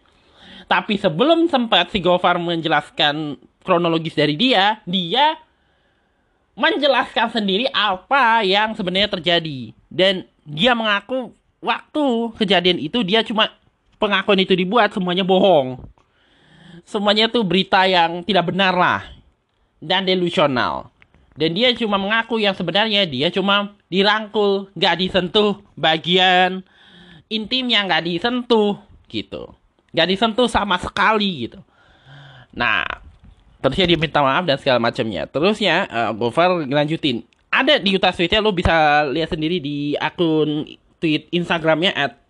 Tapi 0.65 0.95
sebelum 0.95 1.47
sempat 1.51 1.91
si 1.91 1.99
Gofar 1.99 2.39
menjelaskan 2.39 3.37
kronologis 3.61 4.15
dari 4.15 4.35
dia, 4.39 4.79
dia 4.87 5.37
menjelaskan 6.55 7.31
sendiri 7.31 7.67
apa 7.71 8.43
yang 8.43 8.75
sebenarnya 8.75 9.11
terjadi. 9.11 9.75
Dan 9.91 10.27
dia 10.47 10.75
mengaku 10.75 11.31
waktu 11.59 12.05
kejadian 12.39 12.81
itu 12.81 13.03
dia 13.05 13.21
cuma 13.21 13.51
pengakuan 14.01 14.39
itu 14.41 14.57
dibuat 14.57 14.89
semuanya 14.95 15.21
bohong 15.21 15.91
semuanya 16.85 17.29
tuh 17.29 17.45
berita 17.45 17.85
yang 17.85 18.25
tidak 18.25 18.51
benar 18.51 18.73
lah 18.73 19.01
dan 19.81 20.05
delusional. 20.05 20.89
Dan 21.31 21.55
dia 21.55 21.71
cuma 21.75 21.95
mengaku 21.95 22.43
yang 22.43 22.51
sebenarnya 22.51 23.07
dia 23.07 23.31
cuma 23.31 23.75
dirangkul, 23.88 24.67
nggak 24.75 24.95
disentuh 25.00 25.63
bagian 25.79 26.63
intimnya 27.31 27.88
nggak 27.88 28.03
disentuh 28.03 28.75
gitu, 29.07 29.55
nggak 29.95 30.07
disentuh 30.11 30.51
sama 30.51 30.75
sekali 30.75 31.47
gitu. 31.47 31.63
Nah, 32.51 32.83
terusnya 33.63 33.88
dia 33.88 34.00
minta 34.00 34.19
maaf 34.19 34.43
dan 34.43 34.59
segala 34.59 34.83
macamnya. 34.83 35.23
Terusnya 35.31 35.88
uh, 35.88 36.11
Gofar 36.11 36.67
lanjutin. 36.67 37.23
Ada 37.47 37.79
di 37.79 37.95
utas 37.95 38.15
tweetnya 38.19 38.43
lo 38.43 38.51
bisa 38.51 39.07
lihat 39.07 39.31
sendiri 39.31 39.63
di 39.63 39.95
akun 39.95 40.67
tweet 41.00 41.31
Instagramnya 41.31 41.91
at 41.95 42.21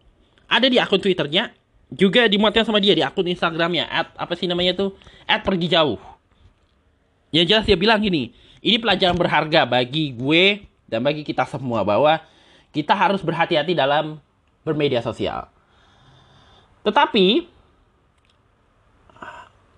ada 0.52 0.68
di 0.72 0.80
akun 0.80 0.98
Twitternya 0.98 1.52
juga 1.92 2.24
dimuatkan 2.26 2.64
sama 2.64 2.80
dia 2.80 2.96
di 2.96 3.04
akun 3.04 3.28
Instagramnya 3.28 3.86
at 3.86 4.08
apa 4.16 4.34
sih 4.40 4.48
namanya 4.48 4.74
tuh 4.80 4.96
at 5.28 5.44
pergi 5.44 5.68
jauh 5.68 6.00
yang 7.36 7.44
jelas 7.44 7.68
dia 7.68 7.76
bilang 7.76 8.00
gini 8.00 8.32
ini 8.62 8.78
pelajaran 8.78 9.18
berharga 9.18 9.66
bagi 9.66 10.14
gue 10.14 10.66
dan 10.86 11.02
bagi 11.02 11.26
kita 11.26 11.46
semua 11.50 11.82
bahwa 11.82 12.22
kita 12.72 12.96
harus 12.96 13.20
berhati-hati 13.20 13.76
dalam 13.76 14.22
bermedia 14.62 15.02
sosial 15.02 15.50
tetapi 16.82 17.50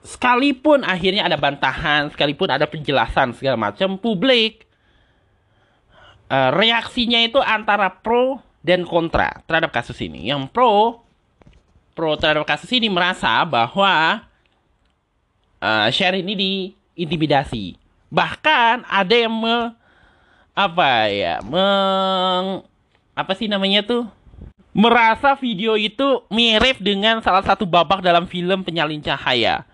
sekalipun 0.03 0.83
akhirnya 0.83 1.23
ada 1.23 1.39
bantahan 1.39 2.11
sekalipun 2.11 2.51
ada 2.51 2.67
penjelasan 2.67 3.31
segala 3.35 3.55
macam 3.55 3.95
publik 3.95 4.67
eh, 6.27 6.49
reaksinya 6.51 7.23
itu 7.23 7.39
antara 7.39 7.87
pro 7.89 8.43
dan 8.63 8.83
kontra 8.87 9.43
terhadap 9.47 9.71
kasus 9.71 9.99
ini 10.03 10.27
yang 10.31 10.47
pro 10.47 11.03
pro 11.93 12.17
terhadap 12.17 12.43
kasus 12.43 12.69
ini 12.73 12.89
merasa 12.89 13.45
bahwa 13.45 14.25
uh, 15.63 15.87
share 15.93 16.19
ini 16.19 16.33
diintimidasi. 16.35 17.79
Bahkan 18.13 18.85
ada 18.85 19.15
yang 19.17 19.33
me, 19.33 19.73
apa 20.53 21.09
ya, 21.09 21.41
meng, 21.41 22.61
apa 23.17 23.31
sih 23.33 23.49
namanya 23.49 23.81
tuh? 23.81 24.05
Merasa 24.73 25.33
video 25.33 25.73
itu 25.73 26.21
mirip 26.29 26.77
dengan 26.77 27.21
salah 27.25 27.41
satu 27.41 27.65
babak 27.65 28.05
dalam 28.05 28.29
film 28.29 28.61
Penyalin 28.61 29.01
Cahaya. 29.01 29.65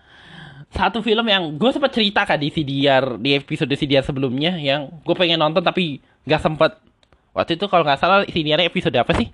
Satu 0.72 1.04
film 1.04 1.28
yang 1.28 1.52
gue 1.60 1.70
sempat 1.72 1.92
cerita 1.92 2.24
kan 2.24 2.40
di 2.40 2.48
CDR, 2.48 3.20
di 3.20 3.36
episode 3.36 3.72
CDR 3.76 4.04
sebelumnya 4.04 4.56
yang 4.56 4.88
gue 5.04 5.16
pengen 5.16 5.40
nonton 5.40 5.60
tapi 5.60 6.00
gak 6.24 6.40
sempet. 6.40 6.80
Waktu 7.36 7.60
itu 7.60 7.68
kalau 7.68 7.84
nggak 7.84 8.00
salah 8.00 8.24
CDR 8.24 8.64
episode 8.64 8.96
apa 8.96 9.12
sih? 9.14 9.28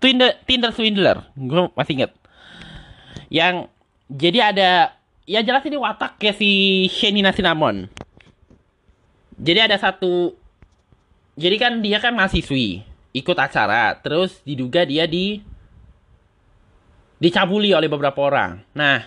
Tinder, 0.00 0.32
Tinder 0.48 0.72
Swindler, 0.72 1.28
gue 1.36 1.68
masih 1.76 1.92
inget. 2.00 2.12
Yang 3.28 3.68
jadi 4.08 4.38
ada 4.52 4.70
ya 5.28 5.44
jelas 5.44 5.62
ini 5.68 5.76
watak 5.76 6.16
ya 6.24 6.32
si 6.32 6.86
Shenina 6.88 7.36
Cinnamon. 7.36 7.86
Jadi 9.40 9.58
ada 9.58 9.76
satu 9.80 10.36
jadi 11.40 11.56
kan 11.56 11.80
dia 11.80 11.96
kan 11.96 12.12
mahasiswi 12.12 12.84
ikut 13.16 13.38
acara 13.40 13.96
terus 13.96 14.44
diduga 14.44 14.84
dia 14.84 15.08
di 15.08 15.40
dicabuli 17.20 17.72
oleh 17.76 17.88
beberapa 17.88 18.20
orang. 18.20 18.64
Nah, 18.72 19.04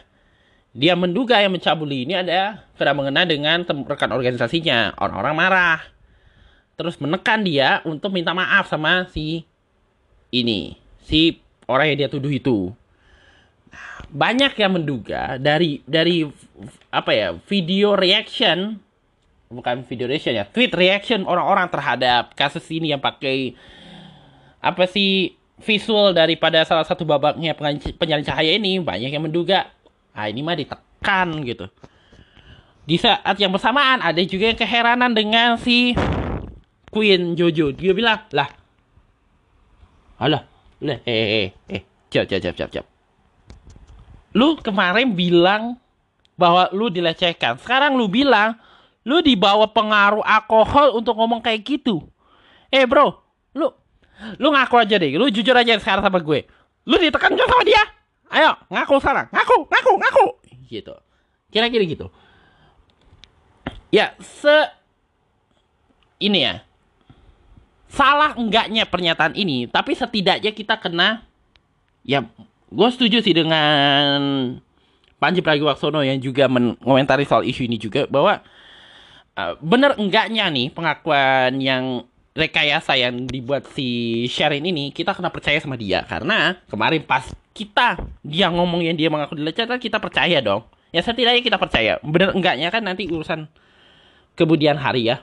dia 0.74 0.98
menduga 0.98 1.42
yang 1.42 1.54
mencabuli 1.54 2.06
ini 2.06 2.18
ada 2.18 2.66
sudah 2.78 2.94
mengenai 2.94 3.30
dengan 3.30 3.66
rekan 3.66 4.14
organisasinya. 4.14 4.98
Orang-orang 4.98 5.34
marah. 5.38 5.80
Terus 6.74 6.98
menekan 6.98 7.46
dia 7.46 7.82
untuk 7.86 8.10
minta 8.10 8.34
maaf 8.34 8.66
sama 8.70 9.06
si 9.14 9.46
ini, 10.34 10.78
si 11.06 11.38
orang 11.70 11.94
yang 11.94 12.06
dia 12.06 12.10
tuduh 12.10 12.34
itu. 12.34 12.74
Banyak 14.14 14.54
yang 14.58 14.78
menduga 14.78 15.38
dari 15.42 15.82
dari 15.86 16.26
apa 16.94 17.12
ya 17.14 17.34
video 17.50 17.98
reaction 17.98 18.78
bukan 19.52 19.84
video 19.86 20.08
reaction 20.08 20.34
ya 20.36 20.46
tweet 20.48 20.72
reaction 20.74 21.26
orang-orang 21.28 21.68
terhadap 21.70 22.34
kasus 22.34 22.64
ini 22.72 22.96
yang 22.96 23.02
pakai 23.02 23.54
apa 24.64 24.88
sih 24.88 25.36
visual 25.62 26.16
daripada 26.16 26.64
salah 26.64 26.88
satu 26.88 27.04
babaknya 27.04 27.54
penyalin 28.00 28.26
cahaya 28.26 28.56
ini 28.58 28.80
banyak 28.80 29.12
yang 29.12 29.24
menduga 29.24 29.70
ah 30.14 30.30
ini 30.30 30.46
mah 30.46 30.56
ditekan 30.58 31.42
gitu. 31.44 31.68
Di 32.84 33.00
saat 33.00 33.40
yang 33.40 33.52
bersamaan 33.56 34.04
ada 34.04 34.20
juga 34.28 34.52
yang 34.52 34.60
keheranan 34.60 35.16
dengan 35.16 35.56
si 35.56 35.96
Queen 36.92 37.34
Jojo. 37.34 37.72
Dia 37.72 37.96
bilang 37.96 38.28
lah 38.32 38.50
lah 40.24 40.44
eh 40.88 41.00
eh 41.04 41.28
eh 41.44 41.50
eh 41.68 41.82
cap 42.08 42.28
cap 42.32 42.40
cap 42.40 42.56
cap 42.56 42.70
cap 42.72 42.86
lu 44.34 44.58
kemarin 44.60 45.14
bilang 45.14 45.78
bahwa 46.34 46.68
lu 46.74 46.90
dilecehkan. 46.90 47.62
Sekarang 47.62 47.94
lu 47.94 48.10
bilang 48.10 48.58
lu 49.04 49.20
dibawa 49.20 49.68
pengaruh 49.72 50.24
alkohol 50.24 50.96
untuk 51.00 51.16
ngomong 51.20 51.44
kayak 51.44 51.64
gitu. 51.64 52.04
Eh 52.72 52.88
bro, 52.88 53.20
lu 53.56 53.70
lu 54.40 54.48
ngaku 54.52 54.76
aja 54.80 54.96
deh. 54.96 55.16
Lu 55.20 55.28
jujur 55.28 55.54
aja 55.56 55.76
sekarang 55.80 56.04
sama 56.04 56.20
gue. 56.24 56.48
Lu 56.88 56.96
ditekan 57.00 57.36
gak 57.36 57.48
sama 57.48 57.64
dia? 57.64 57.84
Ayo, 58.34 58.52
ngaku 58.72 58.98
sekarang. 59.00 59.28
Ngaku, 59.30 59.58
ngaku, 59.70 59.92
ngaku. 60.00 60.26
Gitu. 60.68 60.96
Kira-kira 61.54 61.84
gitu. 61.86 62.08
Ya, 63.94 64.18
se 64.20 64.74
ini 66.18 66.50
ya. 66.50 66.66
Salah 67.94 68.34
enggaknya 68.34 68.90
pernyataan 68.90 69.38
ini, 69.38 69.70
tapi 69.70 69.94
setidaknya 69.94 70.50
kita 70.50 70.82
kena 70.82 71.22
ya 72.02 72.26
gue 72.74 72.90
setuju 72.90 73.22
sih 73.22 73.38
dengan 73.38 74.20
Panji 75.22 75.46
Pragiwaksono 75.46 76.02
yang 76.02 76.18
juga 76.18 76.50
mengomentari 76.50 77.24
soal 77.24 77.46
isu 77.46 77.70
ini 77.70 77.78
juga 77.78 78.10
bahwa 78.10 78.42
uh, 79.38 79.54
bener 79.62 79.98
enggaknya 79.98 80.50
nih 80.50 80.70
pengakuan 80.74 81.58
yang 81.62 82.06
rekayasa 82.34 82.98
yang 82.98 83.30
dibuat 83.30 83.70
si 83.78 84.26
Sharon 84.26 84.66
ini 84.66 84.90
kita 84.90 85.14
kena 85.14 85.30
percaya 85.30 85.62
sama 85.62 85.78
dia. 85.78 86.02
Karena 86.06 86.58
kemarin 86.70 87.06
pas 87.06 87.30
kita 87.54 88.02
dia 88.26 88.50
ngomong 88.50 88.82
yang 88.82 88.98
dia 88.98 89.14
mengaku 89.14 89.38
dilecehkan 89.38 89.78
kita 89.78 90.02
percaya 90.02 90.42
dong. 90.42 90.66
Ya 90.94 91.02
setidaknya 91.06 91.42
kita 91.46 91.58
percaya. 91.62 92.02
Bener 92.02 92.34
enggaknya 92.34 92.70
kan 92.74 92.82
nanti 92.82 93.06
urusan 93.10 93.46
kemudian 94.34 94.78
hari 94.78 95.14
ya. 95.14 95.22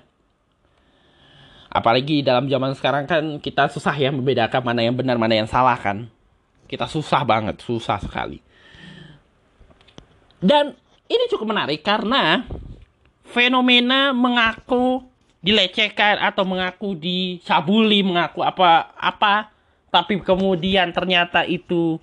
Apalagi 1.71 2.27
dalam 2.27 2.51
zaman 2.51 2.75
sekarang 2.75 3.07
kan 3.07 3.39
kita 3.39 3.71
susah 3.71 3.95
ya 3.95 4.11
membedakan 4.11 4.63
mana 4.63 4.83
yang 4.83 4.95
benar 4.95 5.19
mana 5.19 5.39
yang 5.39 5.51
salah 5.51 5.79
kan. 5.79 6.11
Kita 6.67 6.87
susah 6.87 7.27
banget 7.27 7.59
susah 7.63 7.99
sekali. 7.99 8.39
Dan 10.39 10.75
ini 11.11 11.25
cukup 11.27 11.51
menarik 11.51 11.83
karena 11.83 12.47
fenomena 13.31 14.13
mengaku 14.13 15.07
dilecehkan 15.41 16.21
atau 16.21 16.45
mengaku 16.45 16.93
dicabuli, 16.93 18.05
mengaku 18.05 18.45
apa 18.45 18.93
apa, 18.99 19.49
tapi 19.89 20.21
kemudian 20.21 20.93
ternyata 20.93 21.49
itu 21.49 21.97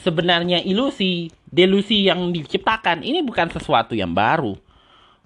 sebenarnya 0.00 0.64
ilusi, 0.64 1.30
delusi 1.46 2.08
yang 2.10 2.34
diciptakan. 2.34 3.06
Ini 3.06 3.22
bukan 3.22 3.52
sesuatu 3.52 3.94
yang 3.94 4.10
baru. 4.10 4.58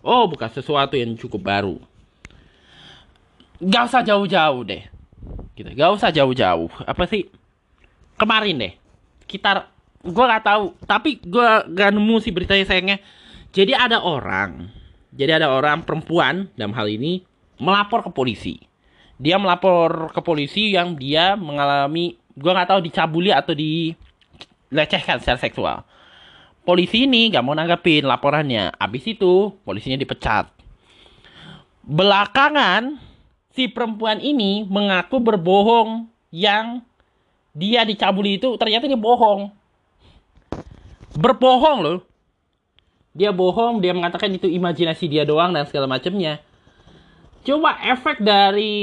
Oh, 0.04 0.28
bukan 0.28 0.52
sesuatu 0.52 0.98
yang 1.00 1.16
cukup 1.16 1.40
baru. 1.40 1.76
Gak 3.64 3.88
usah 3.88 4.04
jauh-jauh 4.04 4.60
deh. 4.68 4.84
Gitu. 5.56 5.70
Gak 5.72 5.90
usah 5.96 6.12
jauh-jauh. 6.12 6.68
Apa 6.84 7.08
sih? 7.08 7.32
Kemarin 8.20 8.60
deh. 8.60 8.74
Kita 9.24 9.64
gue 10.04 10.24
gak 10.28 10.44
tahu, 10.44 10.76
tapi 10.84 11.16
gue 11.24 11.48
gak 11.72 11.90
nemu 11.96 12.16
sih 12.20 12.28
beritanya 12.28 12.68
sayangnya. 12.68 12.98
Jadi 13.54 13.72
ada 13.72 14.02
orang, 14.02 14.68
jadi 15.14 15.38
ada 15.38 15.54
orang 15.54 15.86
perempuan 15.86 16.50
dalam 16.58 16.74
hal 16.74 16.90
ini 16.90 17.22
melapor 17.62 18.02
ke 18.02 18.10
polisi. 18.10 18.58
Dia 19.14 19.38
melapor 19.38 20.10
ke 20.10 20.18
polisi 20.18 20.74
yang 20.74 20.98
dia 20.98 21.38
mengalami, 21.38 22.18
gue 22.34 22.50
nggak 22.50 22.70
tahu 22.74 22.80
dicabuli 22.82 23.30
atau 23.30 23.54
dilecehkan 23.54 25.22
secara 25.22 25.38
seksual. 25.38 25.76
Polisi 26.64 27.04
ini 27.04 27.28
gak 27.28 27.44
mau 27.44 27.52
nanggapin 27.52 28.08
laporannya. 28.08 28.72
Abis 28.80 29.04
itu 29.04 29.52
polisinya 29.68 30.00
dipecat. 30.00 30.48
Belakangan 31.84 32.96
si 33.52 33.68
perempuan 33.68 34.16
ini 34.18 34.64
mengaku 34.64 35.20
berbohong 35.20 36.08
yang 36.32 36.80
dia 37.52 37.84
dicabuli 37.84 38.40
itu 38.40 38.56
ternyata 38.56 38.88
dia 38.88 38.96
bohong. 38.96 39.52
Berbohong 41.14 41.78
loh. 41.84 41.98
Dia 43.14 43.30
bohong, 43.30 43.78
dia 43.78 43.94
mengatakan 43.94 44.26
itu 44.34 44.50
imajinasi 44.50 45.06
dia 45.06 45.22
doang 45.22 45.54
dan 45.54 45.64
segala 45.70 45.86
macamnya. 45.86 46.42
Coba 47.46 47.78
efek 47.86 48.24
dari 48.24 48.74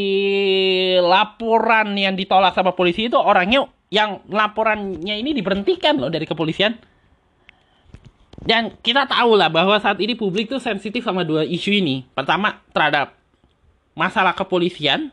laporan 1.04 1.92
yang 2.00 2.16
ditolak 2.16 2.56
sama 2.56 2.72
polisi 2.72 3.12
itu 3.12 3.20
orangnya 3.20 3.68
yang 3.92 4.24
laporannya 4.32 5.20
ini 5.20 5.36
diberhentikan 5.36 6.00
loh 6.00 6.08
dari 6.08 6.24
kepolisian. 6.24 6.80
Dan 8.42 8.74
kita 8.82 9.06
tahu 9.06 9.38
lah 9.38 9.52
bahwa 9.52 9.78
saat 9.78 10.00
ini 10.02 10.18
publik 10.18 10.50
tuh 10.50 10.64
sensitif 10.64 11.04
sama 11.04 11.28
dua 11.28 11.46
isu 11.46 11.78
ini. 11.78 12.08
Pertama 12.16 12.64
terhadap 12.74 13.14
masalah 13.94 14.34
kepolisian, 14.34 15.12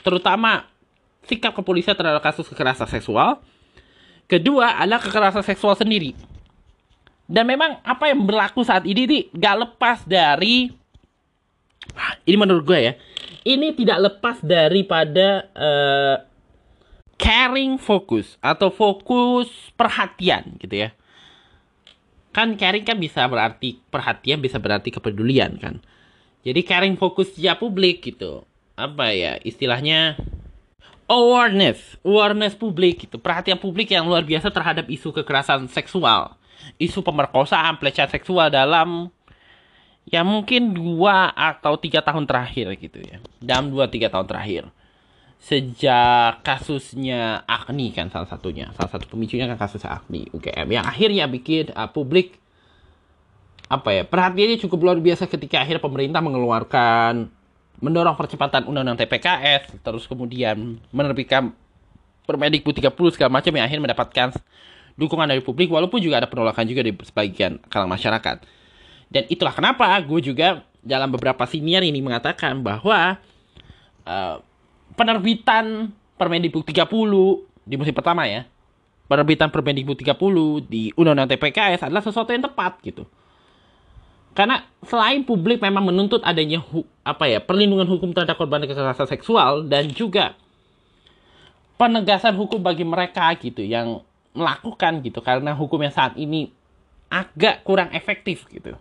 terutama 0.00 0.66
sikap 1.28 1.52
kepolisian 1.54 1.94
terhadap 1.94 2.24
kasus 2.24 2.48
kekerasan 2.48 2.88
seksual. 2.88 3.38
Kedua 4.26 4.82
adalah 4.82 4.98
kekerasan 4.98 5.44
seksual 5.46 5.78
sendiri. 5.78 6.14
Dan 7.26 7.50
memang 7.50 7.82
apa 7.82 8.06
yang 8.06 8.22
berlaku 8.22 8.62
saat 8.62 8.86
ini 8.86 9.02
nih 9.06 9.22
gak 9.34 9.56
lepas 9.66 10.06
dari 10.06 10.70
ini 12.26 12.36
menurut 12.38 12.62
gue 12.66 12.78
ya 12.78 12.92
ini 13.46 13.70
tidak 13.78 13.98
lepas 14.10 14.42
daripada 14.42 15.46
uh, 15.54 16.16
caring 17.14 17.78
fokus 17.78 18.34
atau 18.42 18.74
fokus 18.74 19.48
perhatian 19.78 20.58
gitu 20.58 20.86
ya. 20.86 20.90
Kan 22.34 22.58
caring 22.58 22.82
kan 22.82 22.98
bisa 22.98 23.24
berarti 23.30 23.78
perhatian 23.88 24.42
bisa 24.42 24.58
berarti 24.58 24.90
kepedulian 24.90 25.56
kan. 25.62 25.78
Jadi 26.42 26.60
caring 26.66 26.98
fokus 26.98 27.38
ya 27.38 27.54
publik 27.54 28.02
gitu. 28.02 28.42
Apa 28.74 29.14
ya 29.14 29.38
istilahnya? 29.46 30.18
Awareness 31.06 32.02
awareness 32.02 32.58
publik 32.58 33.06
gitu. 33.06 33.22
Perhatian 33.22 33.62
publik 33.62 33.94
yang 33.94 34.10
luar 34.10 34.26
biasa 34.26 34.50
terhadap 34.50 34.90
isu 34.90 35.14
kekerasan 35.14 35.70
seksual 35.70 36.34
isu 36.76 37.00
pemerkosaan 37.00 37.80
pelecehan 37.80 38.10
seksual 38.10 38.52
dalam 38.52 39.10
ya 40.06 40.22
mungkin 40.22 40.74
dua 40.74 41.34
atau 41.34 41.74
tiga 41.76 42.02
tahun 42.02 42.24
terakhir 42.24 42.76
gitu 42.78 43.02
ya. 43.02 43.18
Dalam 43.42 43.72
dua 43.72 43.90
tiga 43.90 44.12
tahun 44.12 44.26
terakhir. 44.26 44.64
Sejak 45.36 46.40
kasusnya 46.40 47.44
Agni 47.44 47.92
kan 47.92 48.08
salah 48.08 48.26
satunya. 48.26 48.72
Salah 48.72 48.90
satu 48.90 49.06
pemicunya 49.12 49.46
kan 49.46 49.60
kasus 49.60 49.84
Agni 49.84 50.26
UGM 50.32 50.68
yang 50.80 50.84
akhirnya 50.86 51.28
bikin 51.28 51.70
uh, 51.76 51.90
publik 51.92 52.40
apa 53.66 53.90
ya 53.90 54.02
perhatiannya 54.06 54.62
cukup 54.62 54.78
luar 54.78 54.98
biasa 55.02 55.26
ketika 55.26 55.58
akhir 55.58 55.82
pemerintah 55.82 56.22
mengeluarkan 56.22 57.26
mendorong 57.82 58.14
percepatan 58.14 58.62
undang-undang 58.70 58.94
TPKS 58.94 59.82
terus 59.82 60.06
kemudian 60.06 60.78
menerbitkan 60.94 61.50
Permendikbud 62.26 62.74
30 62.74 63.14
segala 63.14 63.38
macam 63.38 63.54
yang 63.54 63.64
akhirnya 63.70 63.84
mendapatkan 63.86 64.28
dukungan 64.96 65.28
dari 65.28 65.44
publik 65.44 65.68
walaupun 65.68 66.00
juga 66.00 66.24
ada 66.24 66.28
penolakan 66.28 66.64
juga 66.64 66.80
di 66.84 66.92
sebagian 67.04 67.60
kalangan 67.68 67.92
masyarakat. 67.96 68.36
Dan 69.12 69.22
itulah 69.30 69.54
kenapa 69.54 69.86
gue 70.02 70.20
juga 70.24 70.66
dalam 70.82 71.12
beberapa 71.12 71.44
siniar 71.46 71.84
ini 71.84 72.00
mengatakan 72.02 72.58
bahwa 72.64 73.20
uh, 74.08 74.36
penerbitan 74.96 75.92
Permendikbud 76.16 76.64
30 76.64 76.88
di 77.68 77.74
musim 77.76 77.92
pertama 77.92 78.24
ya. 78.24 78.48
Penerbitan 79.06 79.52
Permendikbud 79.52 80.00
30 80.00 80.16
di 80.66 80.90
Undang-Undang 80.96 81.36
TPKS 81.36 81.86
adalah 81.86 82.02
sesuatu 82.02 82.32
yang 82.32 82.42
tepat 82.42 82.80
gitu. 82.82 83.04
Karena 84.32 84.64
selain 84.84 85.24
publik 85.24 85.60
memang 85.64 85.88
menuntut 85.88 86.20
adanya 86.20 86.60
apa 87.04 87.24
ya 87.24 87.40
perlindungan 87.40 87.88
hukum 87.88 88.12
terhadap 88.12 88.36
korban 88.36 88.64
kekerasan 88.68 89.08
seksual 89.08 89.64
dan 89.64 89.88
juga 89.88 90.36
penegasan 91.80 92.36
hukum 92.36 92.60
bagi 92.60 92.84
mereka 92.84 93.32
gitu 93.36 93.64
yang 93.64 94.04
melakukan 94.36 95.00
gitu 95.00 95.24
karena 95.24 95.56
hukum 95.56 95.80
yang 95.80 95.94
saat 95.94 96.14
ini 96.20 96.52
agak 97.08 97.64
kurang 97.64 97.90
efektif 97.96 98.44
gitu 98.52 98.76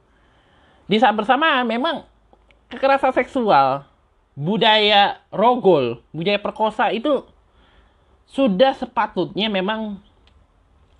di 0.86 1.02
saat 1.02 1.18
bersama 1.18 1.66
memang 1.66 2.06
kekerasan 2.70 3.14
seksual, 3.18 3.90
budaya 4.38 5.18
rogol, 5.34 6.06
budaya 6.14 6.38
perkosa 6.38 6.94
itu 6.94 7.26
sudah 8.30 8.78
sepatutnya 8.78 9.50
memang 9.50 9.98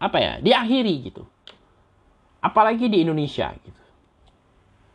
apa 0.02 0.18
ya 0.18 0.34
diakhiri 0.42 1.10
gitu. 1.10 1.24
Apalagi 2.42 2.90
di 2.90 3.06
Indonesia 3.06 3.54
gitu. 3.62 3.82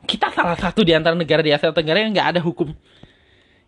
Kita 0.07 0.35
salah 0.35 0.59
satu 0.59 0.83
di 0.83 0.90
antara 0.90 1.14
negara 1.14 1.42
di 1.42 1.55
Asia 1.55 1.70
Tenggara 1.70 2.03
yang 2.03 2.11
nggak 2.11 2.31
ada 2.38 2.40
hukum 2.42 2.75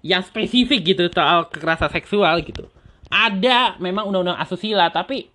yang 0.02 0.26
spesifik 0.26 0.94
gitu 0.94 1.06
soal 1.14 1.46
kekerasan 1.50 1.90
seksual 1.94 2.42
gitu. 2.42 2.66
Ada 3.12 3.78
memang 3.78 4.10
undang-undang 4.10 4.42
asusila 4.42 4.90
tapi 4.90 5.30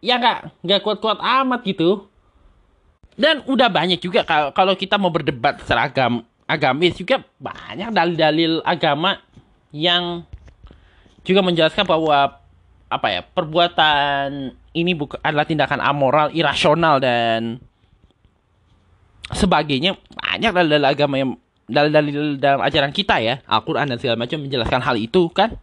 ya 0.00 0.16
nggak 0.16 0.64
nggak 0.64 0.80
kuat-kuat 0.82 1.20
amat 1.20 1.60
gitu. 1.64 2.08
Dan 3.20 3.44
udah 3.44 3.68
banyak 3.68 4.00
juga 4.00 4.24
kalau 4.26 4.72
kita 4.72 4.96
mau 4.96 5.12
berdebat 5.12 5.60
seragam 5.68 6.24
agamis 6.48 6.96
juga 6.96 7.20
banyak 7.36 7.92
dalil-dalil 7.92 8.64
agama 8.64 9.20
yang 9.70 10.24
juga 11.22 11.44
menjelaskan 11.44 11.84
bahwa 11.84 12.40
apa 12.90 13.06
ya 13.12 13.20
perbuatan 13.22 14.56
ini 14.72 14.92
bukan 14.96 15.20
adalah 15.22 15.46
tindakan 15.46 15.78
amoral, 15.84 16.32
irasional 16.32 16.98
dan 16.98 17.60
sebagainya. 19.30 20.00
Banyak 20.16 20.50
dalil-dalil 20.50 20.88
agama 20.88 21.14
yang 21.20 21.30
dalil-dalil 21.70 22.40
dalam 22.40 22.64
ajaran 22.64 22.90
kita 22.90 23.20
ya. 23.20 23.44
Al-Quran 23.46 23.94
dan 23.94 23.98
segala 24.00 24.18
macam 24.18 24.42
menjelaskan 24.42 24.80
hal 24.80 24.96
itu 24.98 25.28
kan. 25.30 25.54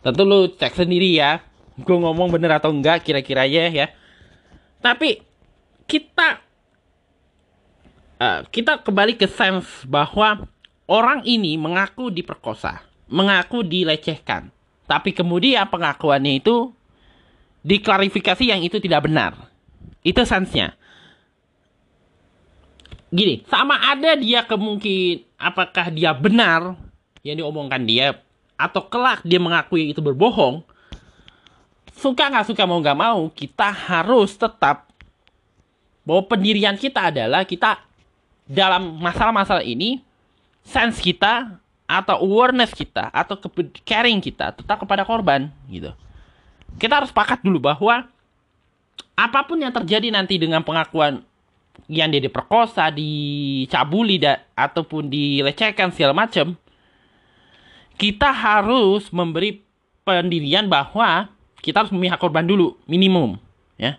Tentu 0.00 0.22
lu 0.24 0.48
cek 0.48 0.80
sendiri 0.80 1.12
ya 1.12 1.44
gue 1.80 1.96
ngomong 1.96 2.28
bener 2.30 2.56
atau 2.60 2.70
enggak 2.70 3.02
kira-kiranya 3.02 3.72
ya 3.72 3.86
tapi 4.80 5.20
kita 5.84 6.40
uh, 8.20 8.40
kita 8.52 8.84
kembali 8.84 9.16
ke 9.16 9.26
sense 9.26 9.82
bahwa 9.88 10.44
orang 10.86 11.24
ini 11.24 11.56
mengaku 11.56 12.12
diperkosa, 12.12 12.84
mengaku 13.08 13.64
dilecehkan. 13.64 14.52
Tapi 14.84 15.14
kemudian 15.14 15.66
pengakuannya 15.70 16.42
itu 16.42 16.74
diklarifikasi 17.62 18.44
yang 18.44 18.60
itu 18.60 18.78
tidak 18.82 19.06
benar. 19.06 19.50
Itu 20.02 20.26
sensenya. 20.26 20.74
Gini, 23.10 23.42
sama 23.50 23.78
ada 23.78 24.14
dia 24.14 24.46
kemungkinan 24.46 25.26
apakah 25.34 25.90
dia 25.90 26.14
benar 26.14 26.78
yang 27.26 27.42
diomongkan 27.42 27.82
dia 27.82 28.22
atau 28.54 28.86
kelak 28.86 29.24
dia 29.26 29.42
mengakui 29.42 29.90
itu 29.90 29.98
berbohong 29.98 30.62
suka 32.00 32.32
nggak 32.32 32.48
suka 32.48 32.64
mau 32.64 32.80
nggak 32.80 32.96
mau 32.96 33.28
kita 33.28 33.68
harus 33.68 34.32
tetap 34.32 34.88
bahwa 36.00 36.24
pendirian 36.24 36.74
kita 36.80 37.12
adalah 37.12 37.44
kita 37.44 37.76
dalam 38.48 38.96
masalah-masalah 38.98 39.62
ini 39.62 40.00
sense 40.64 40.98
kita 40.98 41.60
atau 41.84 42.16
awareness 42.24 42.72
kita 42.72 43.12
atau 43.12 43.36
caring 43.84 44.18
kita 44.24 44.56
tetap 44.56 44.80
kepada 44.80 45.04
korban 45.04 45.52
gitu. 45.68 45.92
Kita 46.80 47.02
harus 47.02 47.12
sepakat 47.12 47.44
dulu 47.44 47.60
bahwa 47.60 48.08
apa 49.18 49.40
pun 49.44 49.60
yang 49.60 49.74
terjadi 49.74 50.08
nanti 50.08 50.40
dengan 50.40 50.64
pengakuan 50.64 51.20
yang 51.90 52.08
dia 52.08 52.22
diperkosa, 52.22 52.88
dicabuli 52.94 54.22
da, 54.22 54.38
ataupun 54.54 55.10
dilecehkan 55.10 55.90
segala 55.90 56.14
macam, 56.14 56.54
kita 57.98 58.30
harus 58.30 59.10
memberi 59.10 59.60
pendirian 60.06 60.70
bahwa 60.70 61.26
kita 61.60 61.84
harus 61.84 61.92
memihak 61.92 62.20
korban 62.20 62.44
dulu 62.44 62.76
minimum 62.88 63.36
ya 63.76 63.96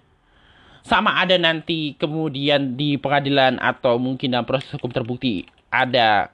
sama 0.82 1.18
ada 1.22 1.38
nanti 1.38 1.94
kemudian 1.96 2.74
di 2.74 2.98
pengadilan 2.98 3.62
atau 3.62 4.02
mungkin 4.02 4.34
dalam 4.34 4.46
proses 4.50 4.70
hukum 4.74 4.90
terbukti 4.90 5.46
ada 5.70 6.34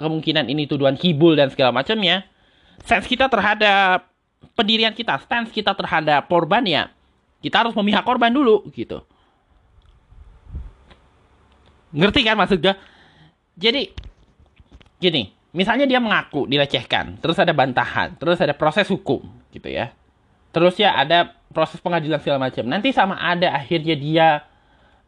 kemungkinan 0.00 0.48
ini 0.48 0.64
tuduhan 0.64 0.96
kibul 0.96 1.36
dan 1.36 1.52
segala 1.52 1.76
macamnya, 1.76 2.24
sense 2.80 3.04
kita 3.04 3.28
terhadap 3.28 4.08
pendirian 4.56 4.96
kita, 4.96 5.20
stance 5.20 5.52
kita 5.52 5.76
terhadap 5.76 6.24
korban 6.26 6.64
ya, 6.64 6.88
kita 7.44 7.60
harus 7.60 7.76
memihak 7.76 8.00
korban 8.02 8.32
dulu 8.32 8.64
gitu. 8.72 9.04
Ngerti 11.92 12.24
kan 12.24 12.40
maksudnya? 12.40 12.80
Jadi 13.60 13.92
gini, 14.96 15.28
misalnya 15.52 15.84
dia 15.84 16.00
mengaku 16.00 16.48
dilecehkan, 16.48 17.20
terus 17.20 17.36
ada 17.36 17.52
bantahan, 17.52 18.16
terus 18.16 18.40
ada 18.40 18.56
proses 18.56 18.88
hukum 18.88 19.20
gitu 19.52 19.68
ya. 19.68 19.92
Terus 20.50 20.74
ya 20.78 20.98
ada 20.98 21.34
proses 21.50 21.78
pengadilan 21.82 22.18
segala 22.22 22.50
macam. 22.50 22.66
Nanti 22.66 22.94
sama 22.94 23.18
ada 23.18 23.54
akhirnya 23.54 23.94
dia 23.98 24.28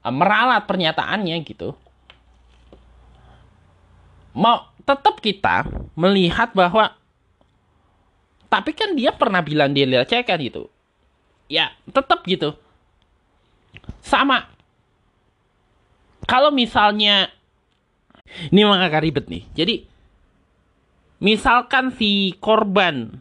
uh, 0.03 0.15
meralat 0.15 0.67
pernyataannya 0.67 1.37
gitu. 1.47 1.75
Mau 4.33 4.67
tetap 4.83 5.23
kita 5.23 5.69
melihat 5.95 6.51
bahwa 6.57 6.95
tapi 8.53 8.77
kan 8.77 8.93
dia 8.93 9.15
pernah 9.15 9.41
bilang 9.41 9.73
dia 9.73 9.89
dilecehkan 9.89 10.37
gitu. 10.43 10.69
Ya, 11.49 11.73
tetap 11.89 12.25
gitu. 12.29 12.57
Sama. 14.05 14.49
Kalau 16.29 16.53
misalnya 16.53 17.33
ini 18.53 18.65
memang 18.65 18.81
agak 18.81 19.05
ribet 19.05 19.27
nih. 19.29 19.45
Jadi 19.53 19.75
misalkan 21.21 21.93
si 21.97 22.37
korban 22.41 23.21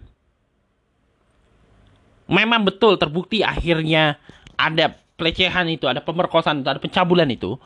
memang 2.31 2.63
betul 2.63 2.95
terbukti 2.95 3.43
akhirnya 3.43 4.15
ada 4.55 4.95
pelecehan 5.19 5.67
itu, 5.67 5.85
ada 5.85 5.99
pemerkosaan 5.99 6.63
ada 6.63 6.79
pencabulan 6.79 7.27
itu, 7.29 7.59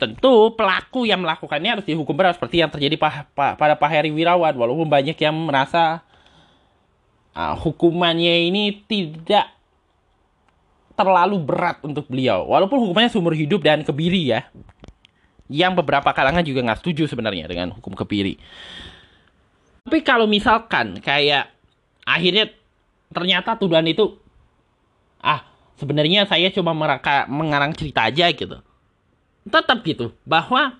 Tentu 0.00 0.56
pelaku 0.56 1.04
yang 1.04 1.24
melakukannya 1.24 1.76
harus 1.76 1.86
dihukum 1.88 2.16
berat 2.16 2.36
seperti 2.36 2.60
yang 2.60 2.72
terjadi 2.72 2.96
pa, 2.96 3.28
pa, 3.36 3.56
pada 3.56 3.76
Pak 3.76 3.88
Heri 3.88 4.12
Wirawan. 4.12 4.56
Walaupun 4.56 4.88
banyak 4.88 5.16
yang 5.16 5.36
merasa 5.36 6.04
uh, 7.36 7.56
hukumannya 7.56 8.48
ini 8.48 8.80
tidak 8.88 9.48
terlalu 10.96 11.40
berat 11.40 11.80
untuk 11.84 12.08
beliau. 12.08 12.48
Walaupun 12.48 12.80
hukumannya 12.80 13.12
seumur 13.12 13.36
hidup 13.36 13.60
dan 13.60 13.84
kebiri 13.84 14.32
ya. 14.32 14.48
Yang 15.52 15.84
beberapa 15.84 16.12
kalangan 16.16 16.44
juga 16.44 16.64
nggak 16.64 16.80
setuju 16.80 17.04
sebenarnya 17.04 17.44
dengan 17.48 17.72
hukum 17.76 17.92
kebiri. 17.92 18.40
Tapi 19.84 20.00
kalau 20.00 20.24
misalkan 20.24 21.00
kayak 21.00 21.52
akhirnya 22.04 22.52
ternyata 23.10 23.58
tuduhan 23.58 23.86
itu 23.86 24.16
ah 25.20 25.44
sebenarnya 25.76 26.24
saya 26.24 26.48
cuma 26.54 26.72
meraka, 26.72 27.26
mengarang 27.28 27.74
cerita 27.76 28.06
aja 28.06 28.30
gitu. 28.30 28.58
Tetap 29.46 29.82
gitu 29.84 30.14
bahwa 30.24 30.78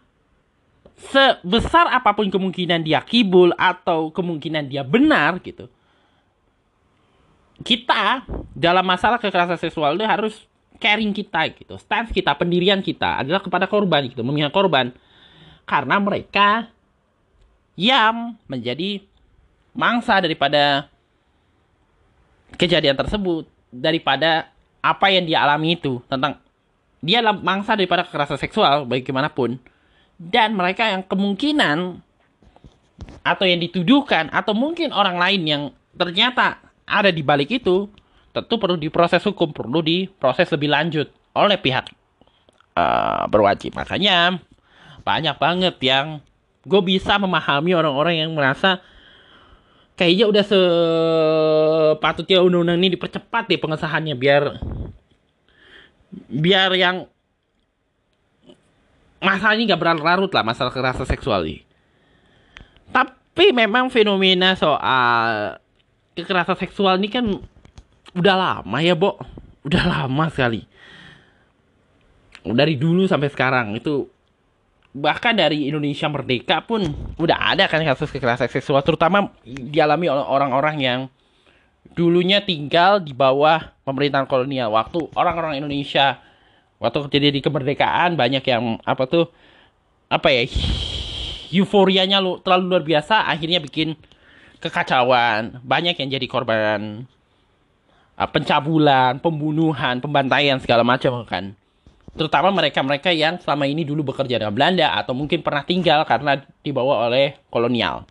sebesar 1.00 1.88
apa 1.90 2.12
pun 2.12 2.28
kemungkinan 2.28 2.84
dia 2.84 3.00
kibul 3.00 3.56
atau 3.56 4.12
kemungkinan 4.12 4.68
dia 4.68 4.84
benar 4.84 5.40
gitu 5.40 5.72
kita 7.64 8.24
dalam 8.56 8.84
masalah 8.84 9.20
kekerasan 9.20 9.60
seksual 9.60 9.96
itu 9.96 10.04
harus 10.04 10.34
caring 10.80 11.12
kita 11.12 11.52
gitu 11.56 11.76
stance 11.76 12.08
kita 12.08 12.32
pendirian 12.36 12.80
kita 12.80 13.20
adalah 13.20 13.44
kepada 13.44 13.68
korban 13.68 14.08
gitu 14.08 14.24
memihak 14.24 14.50
korban. 14.50 14.92
Karena 15.68 16.02
mereka 16.02 16.66
yang 17.78 18.34
menjadi 18.50 19.04
mangsa 19.70 20.18
daripada 20.18 20.90
kejadian 22.56 22.96
tersebut 22.98 23.46
daripada 23.70 24.50
apa 24.80 25.12
yang 25.12 25.28
dia 25.28 25.44
alami 25.44 25.76
itu 25.76 26.00
tentang 26.08 26.40
dia 27.00 27.24
adalah 27.24 27.36
mangsa 27.40 27.76
daripada 27.76 28.04
kekerasan 28.04 28.40
seksual 28.40 28.84
bagaimanapun. 28.84 29.56
Dan 30.20 30.52
mereka 30.52 30.84
yang 30.84 31.00
kemungkinan 31.00 32.04
atau 33.24 33.44
yang 33.48 33.56
dituduhkan 33.56 34.28
atau 34.28 34.52
mungkin 34.52 34.92
orang 34.92 35.16
lain 35.16 35.42
yang 35.48 35.62
ternyata 35.96 36.60
ada 36.84 37.08
di 37.08 37.24
balik 37.24 37.48
itu 37.48 37.88
tentu 38.30 38.60
perlu 38.60 38.76
diproses 38.76 39.24
hukum 39.24 39.50
perlu 39.50 39.80
diproses 39.80 40.52
lebih 40.52 40.68
lanjut 40.70 41.08
oleh 41.32 41.56
pihak 41.56 41.88
uh, 42.76 43.24
berwajib. 43.32 43.72
Makanya 43.72 44.38
banyak 45.00 45.36
banget 45.40 45.76
yang 45.80 46.20
gue 46.68 46.82
bisa 46.84 47.16
memahami 47.16 47.72
orang-orang 47.72 48.20
yang 48.20 48.30
merasa 48.36 48.84
kayaknya 50.00 50.32
udah 50.32 50.44
sepatutnya 52.00 52.40
undang-undang 52.40 52.80
ini 52.80 52.96
dipercepat 52.96 53.52
deh 53.52 53.60
pengesahannya 53.60 54.16
biar 54.16 54.56
biar 56.32 56.72
yang 56.72 57.04
masalah 59.20 59.60
ini 59.60 59.68
gak 59.68 59.76
berlarut-larut 59.76 60.32
lah 60.32 60.40
masalah 60.40 60.72
kekerasan 60.72 61.04
seksual 61.04 61.44
ini. 61.44 61.60
Tapi 62.88 63.52
memang 63.52 63.92
fenomena 63.92 64.56
soal 64.56 65.60
kekerasan 66.16 66.56
seksual 66.56 66.96
ini 66.96 67.12
kan 67.12 67.24
udah 68.16 68.36
lama 68.40 68.78
ya, 68.80 68.96
Bo. 68.96 69.20
Udah 69.68 69.84
lama 69.84 70.32
sekali. 70.32 70.64
Dari 72.40 72.74
dulu 72.80 73.04
sampai 73.04 73.28
sekarang 73.28 73.76
itu 73.76 74.08
bahkan 74.90 75.38
dari 75.38 75.70
Indonesia 75.70 76.10
merdeka 76.10 76.66
pun 76.66 76.82
udah 77.14 77.54
ada 77.54 77.70
kan 77.70 77.78
kasus 77.86 78.10
kekerasan 78.10 78.50
seksual 78.50 78.82
terutama 78.82 79.30
dialami 79.46 80.10
oleh 80.10 80.26
orang-orang 80.26 80.76
yang 80.82 81.00
dulunya 81.94 82.42
tinggal 82.42 82.98
di 83.02 83.14
bawah 83.14 83.72
pemerintahan 83.82 84.26
kolonial. 84.26 84.70
Waktu 84.74 85.10
orang-orang 85.14 85.58
Indonesia 85.58 86.18
waktu 86.80 87.06
terjadi 87.06 87.38
di 87.38 87.40
kemerdekaan 87.44 88.16
banyak 88.16 88.44
yang 88.46 88.80
apa 88.82 89.04
tuh 89.04 89.28
apa 90.10 90.32
ya 90.32 90.48
euforianya 91.52 92.18
lu 92.18 92.40
terlalu 92.40 92.64
luar 92.72 92.84
biasa 92.86 93.28
akhirnya 93.28 93.60
bikin 93.60 93.94
kekacauan 94.64 95.60
banyak 95.60 95.94
yang 96.00 96.08
jadi 96.16 96.26
korban 96.26 97.04
uh, 98.16 98.28
pencabulan 98.32 99.20
pembunuhan 99.20 100.00
pembantaian 100.00 100.56
segala 100.56 100.80
macam 100.80 101.20
kan 101.28 101.52
terutama 102.14 102.50
mereka-mereka 102.50 103.14
yang 103.14 103.38
selama 103.38 103.70
ini 103.70 103.86
dulu 103.86 104.10
bekerja 104.10 104.42
dengan 104.42 104.54
Belanda 104.54 104.98
atau 104.98 105.14
mungkin 105.14 105.46
pernah 105.46 105.62
tinggal 105.62 106.02
karena 106.02 106.42
dibawa 106.62 107.06
oleh 107.06 107.38
kolonial. 107.52 108.06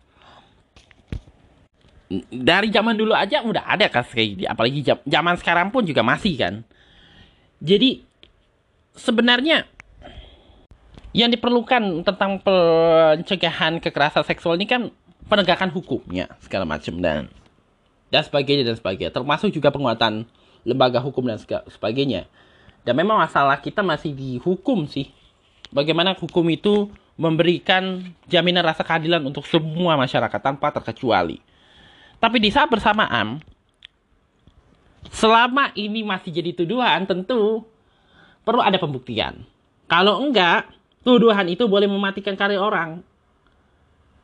Dari 2.32 2.74
zaman 2.74 2.98
dulu 2.98 3.14
aja 3.14 3.44
udah 3.44 3.70
ada 3.70 3.86
kasus 3.86 4.16
kayak 4.16 4.28
gini 4.34 4.44
apalagi 4.48 4.82
zaman 5.06 5.34
sekarang 5.38 5.70
pun 5.70 5.86
juga 5.86 6.02
masih 6.02 6.34
kan? 6.40 6.54
Jadi 7.60 8.02
sebenarnya 8.96 9.68
yang 11.14 11.30
diperlukan 11.30 12.02
tentang 12.02 12.42
pencegahan 12.42 13.78
kekerasan 13.78 14.26
seksual 14.26 14.58
ini 14.58 14.66
kan 14.66 14.90
penegakan 15.30 15.70
hukumnya 15.70 16.26
segala 16.42 16.66
macam 16.66 16.98
dan 16.98 17.30
dan 18.10 18.22
sebagainya 18.26 18.66
dan 18.66 18.76
sebagainya. 18.80 19.14
Termasuk 19.14 19.54
juga 19.54 19.70
penguatan 19.70 20.26
lembaga 20.66 20.98
hukum 20.98 21.30
dan 21.30 21.38
sebagainya 21.70 22.26
dan 22.82 22.94
memang 22.96 23.20
masalah 23.20 23.60
kita 23.60 23.84
masih 23.84 24.12
dihukum 24.12 24.88
sih 24.88 25.12
bagaimana 25.70 26.16
hukum 26.16 26.44
itu 26.50 26.88
memberikan 27.20 28.00
jaminan 28.26 28.64
rasa 28.64 28.80
keadilan 28.80 29.20
untuk 29.22 29.44
semua 29.44 29.96
masyarakat 30.00 30.40
tanpa 30.40 30.72
terkecuali 30.72 31.40
tapi 32.20 32.36
di 32.36 32.52
saat 32.52 32.68
bersamaan, 32.68 33.40
selama 35.08 35.72
ini 35.72 36.04
masih 36.04 36.28
jadi 36.28 36.52
tuduhan, 36.52 37.08
tentu 37.08 37.64
perlu 38.44 38.60
ada 38.60 38.76
pembuktian. 38.76 39.48
Kalau 39.88 40.20
enggak, 40.20 40.68
tuduhan 41.00 41.48
itu 41.48 41.64
boleh 41.64 41.88
mematikan 41.88 42.36
karir 42.36 42.60
orang. 42.60 43.00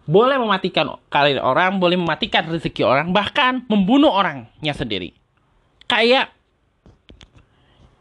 Boleh 0.05 0.37
mematikan 0.37 1.01
karir 1.09 1.41
orang, 1.41 1.81
boleh 1.81 1.97
mematikan 1.97 2.47
rezeki 2.47 2.85
orang, 2.85 3.17
bahkan 3.17 3.65
membunuh 3.67 4.13
orangnya 4.13 4.77
sendiri. 4.77 5.17
Kayak 5.89 6.36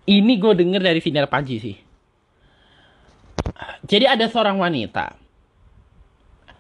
ini 0.06 0.34
gue 0.38 0.54
denger 0.54 0.82
dari 0.82 1.00
Sinar 1.02 1.30
Panji 1.30 1.58
sih. 1.62 1.76
Jadi 3.86 4.06
ada 4.10 4.26
seorang 4.26 4.58
wanita. 4.58 5.14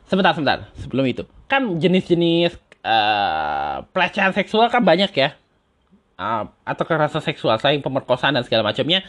Sebentar, 0.05 0.37
sebentar. 0.37 0.69
Sebelum 0.77 1.05
itu. 1.09 1.25
Kan 1.49 1.81
jenis-jenis 1.81 2.53
uh, 2.85 3.75
pelecehan 3.89 4.31
seksual 4.31 4.69
kan 4.69 4.85
banyak 4.85 5.09
ya 5.11 5.33
uh, 6.21 6.45
atau 6.63 6.83
kekerasan 6.85 7.23
seksual 7.25 7.57
selain 7.57 7.81
pemerkosaan 7.81 8.37
dan 8.37 8.45
segala 8.45 8.69
macamnya 8.71 9.01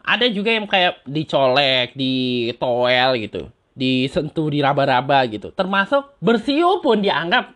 ada 0.00 0.24
juga 0.32 0.56
yang 0.56 0.64
kayak 0.64 1.04
dicolek 1.04 1.92
ditowel 1.92 3.20
gitu 3.20 3.42
disentuh 3.76 4.48
diraba-raba 4.50 5.28
gitu 5.30 5.52
termasuk 5.54 6.16
bersiul 6.18 6.80
pun 6.80 7.04
dianggap 7.04 7.52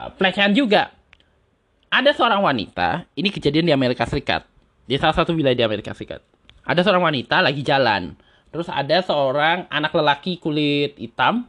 uh, 0.00 0.10
pelecehan 0.14 0.54
juga 0.54 0.94
ada 1.88 2.12
seorang 2.14 2.44
wanita 2.44 3.04
ini 3.18 3.28
kejadian 3.28 3.68
di 3.68 3.74
Amerika 3.74 4.06
Serikat 4.06 4.46
di 4.88 4.96
salah 4.96 5.14
satu 5.14 5.36
wilayah 5.36 5.54
di 5.54 5.64
Amerika 5.64 5.92
Serikat 5.92 6.24
ada 6.64 6.80
seorang 6.80 7.04
wanita 7.12 7.44
lagi 7.44 7.60
jalan 7.60 8.16
terus 8.48 8.72
ada 8.72 9.04
seorang 9.04 9.68
anak 9.68 9.92
lelaki 9.92 10.40
kulit 10.40 10.96
hitam 10.96 11.44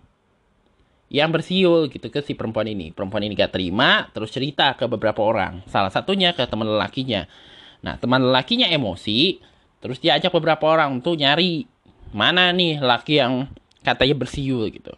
yang 1.10 1.34
bersiul 1.34 1.90
gitu 1.90 2.08
ke 2.14 2.22
si 2.22 2.38
perempuan 2.38 2.70
ini. 2.70 2.94
Perempuan 2.94 3.26
ini 3.26 3.34
gak 3.34 3.58
terima, 3.58 4.08
terus 4.14 4.30
cerita 4.30 4.78
ke 4.78 4.86
beberapa 4.86 5.26
orang. 5.26 5.66
Salah 5.66 5.90
satunya 5.90 6.38
ke 6.38 6.46
teman 6.46 6.70
lelakinya. 6.70 7.26
Nah, 7.82 7.98
teman 7.98 8.22
lelakinya 8.22 8.70
emosi, 8.70 9.42
terus 9.82 9.98
dia 9.98 10.16
ajak 10.22 10.30
beberapa 10.38 10.70
orang 10.70 11.02
untuk 11.02 11.18
nyari 11.18 11.66
mana 12.14 12.54
nih 12.54 12.78
laki 12.78 13.22
yang 13.22 13.50
katanya 13.82 14.16
bersiul 14.22 14.70
gitu. 14.70 14.94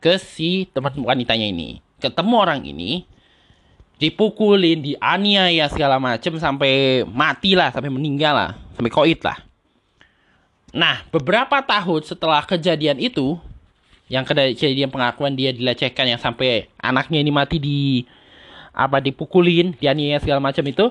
Ke 0.00 0.16
si 0.16 0.66
teman 0.72 0.96
wanitanya 0.96 1.46
ini. 1.46 1.84
Ketemu 2.00 2.34
orang 2.34 2.64
ini, 2.66 3.04
dipukulin, 4.02 4.82
dianiaya 4.82 5.70
segala 5.70 6.02
macem 6.02 6.34
sampai 6.34 7.06
mati 7.06 7.54
lah, 7.54 7.70
sampai 7.70 7.86
meninggal 7.86 8.34
lah, 8.34 8.50
sampai 8.74 8.90
koit 8.90 9.22
lah. 9.22 9.38
Nah, 10.74 11.06
beberapa 11.14 11.62
tahun 11.62 12.02
setelah 12.02 12.42
kejadian 12.42 12.98
itu, 12.98 13.38
yang 14.10 14.26
kejadian 14.26 14.90
pengakuan 14.90 15.38
dia 15.38 15.54
dilecehkan 15.54 16.10
yang 16.10 16.18
sampai 16.18 16.66
anaknya 16.82 17.22
ini 17.22 17.30
mati 17.30 17.62
di 17.62 18.02
apa 18.74 18.98
dipukulin, 18.98 19.78
dianiaya 19.78 20.18
segala 20.18 20.42
macam 20.42 20.66
itu, 20.66 20.90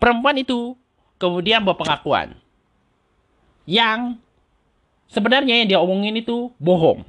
perempuan 0.00 0.40
itu 0.40 0.72
kemudian 1.20 1.60
buat 1.60 1.76
pengakuan 1.76 2.32
yang 3.68 4.16
sebenarnya 5.12 5.60
yang 5.60 5.68
dia 5.68 5.78
omongin 5.82 6.16
itu 6.16 6.48
bohong. 6.56 7.04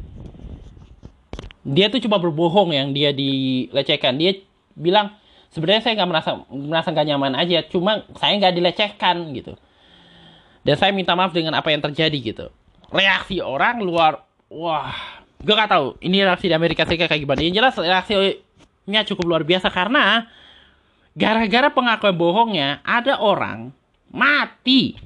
Dia 1.63 1.87
tuh 1.87 2.01
cuma 2.01 2.17
berbohong 2.17 2.73
yang 2.73 2.91
dia 2.91 3.13
dilecehkan. 3.13 4.17
Dia 4.17 4.41
bilang 4.75 5.15
sebenarnya 5.53 5.85
saya 5.85 5.93
nggak 6.01 6.09
merasa 6.09 6.31
merasa 6.49 6.87
nggak 6.93 7.07
nyaman 7.13 7.33
aja, 7.37 7.65
cuma 7.69 8.05
saya 8.17 8.37
nggak 8.37 8.55
dilecehkan 8.55 9.29
gitu. 9.33 9.53
Dan 10.65 10.75
saya 10.75 10.91
minta 10.91 11.15
maaf 11.15 11.31
dengan 11.31 11.55
apa 11.55 11.71
yang 11.71 11.79
terjadi 11.79 12.17
gitu. 12.19 12.51
Reaksi 12.89 13.39
orang 13.39 13.79
luar 13.85 14.25
wah 14.49 14.91
gue 15.39 15.55
gak 15.55 15.71
tahu 15.71 15.95
ini 16.03 16.19
reaksi 16.19 16.51
di 16.51 16.55
Amerika 16.57 16.83
Serikat 16.83 17.07
kayak 17.07 17.23
gimana 17.23 17.39
yang 17.39 17.55
jelas 17.55 17.77
reaksinya 17.79 19.01
cukup 19.07 19.23
luar 19.23 19.43
biasa 19.47 19.71
karena 19.71 20.27
gara-gara 21.15 21.71
pengakuan 21.71 22.15
bohongnya 22.19 22.83
ada 22.83 23.23
orang 23.23 23.71
mati 24.11 24.99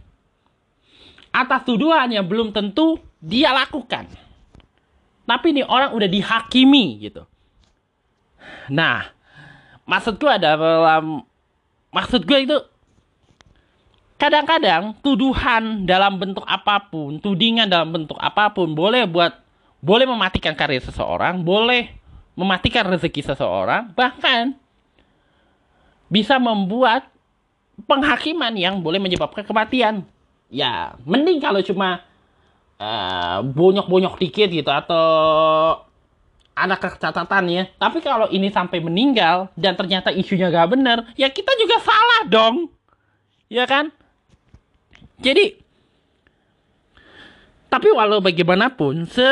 atas 1.29 1.61
tuduhan 1.69 2.09
yang 2.09 2.25
belum 2.25 2.49
tentu 2.49 2.97
dia 3.21 3.53
lakukan 3.53 4.09
tapi 5.29 5.53
ini 5.53 5.61
orang 5.61 5.93
udah 5.93 6.09
dihakimi 6.09 6.85
gitu 7.05 7.29
nah 8.73 9.12
maksud 9.83 10.19
gue 10.19 10.31
ada 10.31 10.55
dalam 10.55 11.23
maksud 11.93 12.23
gue 12.23 12.39
itu 12.47 12.57
kadang-kadang 14.17 14.95
tuduhan 15.03 15.83
dalam 15.83 16.15
bentuk 16.15 16.47
apa 16.47 16.79
pun, 16.87 17.19
tudingan 17.19 17.67
dalam 17.67 17.91
bentuk 17.91 18.15
apa 18.23 18.55
pun 18.55 18.71
boleh 18.71 19.03
buat 19.03 19.35
boleh 19.83 20.07
mematikan 20.07 20.55
karir 20.55 20.79
seseorang, 20.79 21.43
boleh 21.43 21.91
mematikan 22.39 22.87
rezeki 22.87 23.35
seseorang, 23.35 23.91
bahkan 23.91 24.55
bisa 26.07 26.39
membuat 26.39 27.11
penghakiman 27.83 28.55
yang 28.55 28.79
boleh 28.79 29.01
menyebabkan 29.01 29.43
kematian. 29.43 30.07
Ya, 30.47 30.95
mending 31.03 31.43
kalau 31.43 31.59
cuma 31.59 32.05
uh, 32.79 33.43
bonyok-bonyok 33.43 34.15
dikit 34.21 34.49
gitu 34.53 34.71
atau 34.71 35.03
ada 36.53 36.77
catatan 36.77 37.45
ya. 37.49 37.63
Tapi 37.81 37.99
kalau 37.99 38.29
ini 38.29 38.53
sampai 38.53 38.79
meninggal 38.79 39.49
dan 39.57 39.73
ternyata 39.73 40.13
isunya 40.13 40.53
gak 40.53 40.77
bener, 40.77 41.05
ya 41.17 41.29
kita 41.29 41.51
juga 41.57 41.81
salah 41.81 42.21
dong. 42.29 42.69
Ya 43.49 43.65
kan? 43.65 43.93
Jadi 45.21 45.61
tapi 47.73 47.89
walau 47.89 48.21
bagaimanapun 48.21 49.09
se 49.09 49.25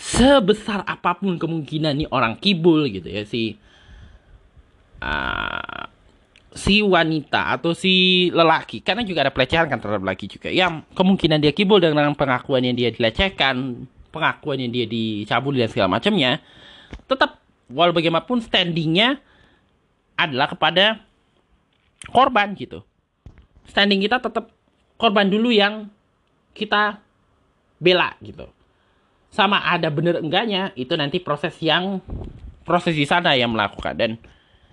sebesar 0.00 0.80
apa 0.88 1.20
pun 1.20 1.36
kemungkinan 1.36 2.00
nih 2.00 2.08
orang 2.08 2.40
kibul 2.40 2.88
gitu 2.88 3.04
ya 3.04 3.28
si 3.28 3.60
uh, 5.04 5.84
si 6.54 6.80
wanita 6.80 7.60
atau 7.60 7.76
si 7.76 8.28
lelaki 8.32 8.80
karena 8.80 9.04
juga 9.04 9.28
ada 9.28 9.32
pelecehan 9.34 9.68
kan 9.68 9.76
terhadap 9.82 10.00
lelaki 10.00 10.30
juga 10.30 10.48
yang 10.48 10.86
kemungkinan 10.96 11.44
dia 11.44 11.52
kibul 11.52 11.76
dengan 11.76 12.14
pengakuan 12.16 12.64
yang 12.64 12.78
dia 12.78 12.88
dilecehkan 12.88 13.84
pengakuan 14.14 14.62
yang 14.62 14.70
dia 14.70 14.86
dicabuli 14.86 15.58
dan 15.58 15.70
segala 15.70 15.98
macamnya 15.98 16.38
tetap 17.10 17.42
walau 17.66 17.90
bagaimanapun 17.90 18.38
standingnya 18.38 19.18
adalah 20.14 20.46
kepada 20.46 21.02
korban 22.14 22.54
gitu 22.54 22.86
standing 23.66 23.98
kita 23.98 24.22
tetap 24.22 24.54
korban 25.00 25.26
dulu 25.26 25.50
yang 25.50 25.90
kita 26.54 27.02
bela 27.82 28.14
gitu. 28.22 28.46
Sama 29.34 29.58
ada 29.66 29.90
bener 29.90 30.22
enggaknya 30.22 30.70
itu 30.78 30.94
nanti 30.94 31.18
proses 31.18 31.58
yang 31.58 31.98
proses 32.62 32.94
di 32.94 33.04
sana 33.04 33.34
yang 33.34 33.50
melakukan 33.50 33.94
dan 33.98 34.10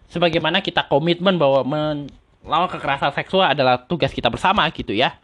sebagaimana 0.08 0.62
kita 0.62 0.86
komitmen 0.86 1.36
bahwa 1.42 1.66
melawan 1.66 2.70
kekerasan 2.70 3.12
seksual 3.12 3.52
adalah 3.52 3.82
tugas 3.82 4.14
kita 4.14 4.30
bersama 4.30 4.70
gitu 4.70 4.94
ya. 4.94 5.18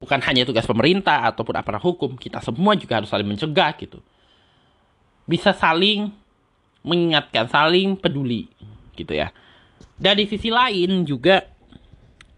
Bukan 0.00 0.20
hanya 0.24 0.48
tugas 0.48 0.64
pemerintah 0.64 1.28
ataupun 1.28 1.54
aparat 1.60 1.84
hukum, 1.84 2.16
kita 2.16 2.40
semua 2.40 2.72
juga 2.72 2.98
harus 2.98 3.12
saling 3.12 3.28
mencegah 3.28 3.76
gitu. 3.76 4.00
Bisa 5.28 5.52
saling 5.52 6.08
mengingatkan, 6.80 7.46
saling 7.52 7.94
peduli 8.00 8.48
gitu 8.96 9.12
ya. 9.12 9.28
Dan 10.00 10.16
di 10.16 10.24
sisi 10.24 10.48
lain 10.48 11.04
juga 11.04 11.44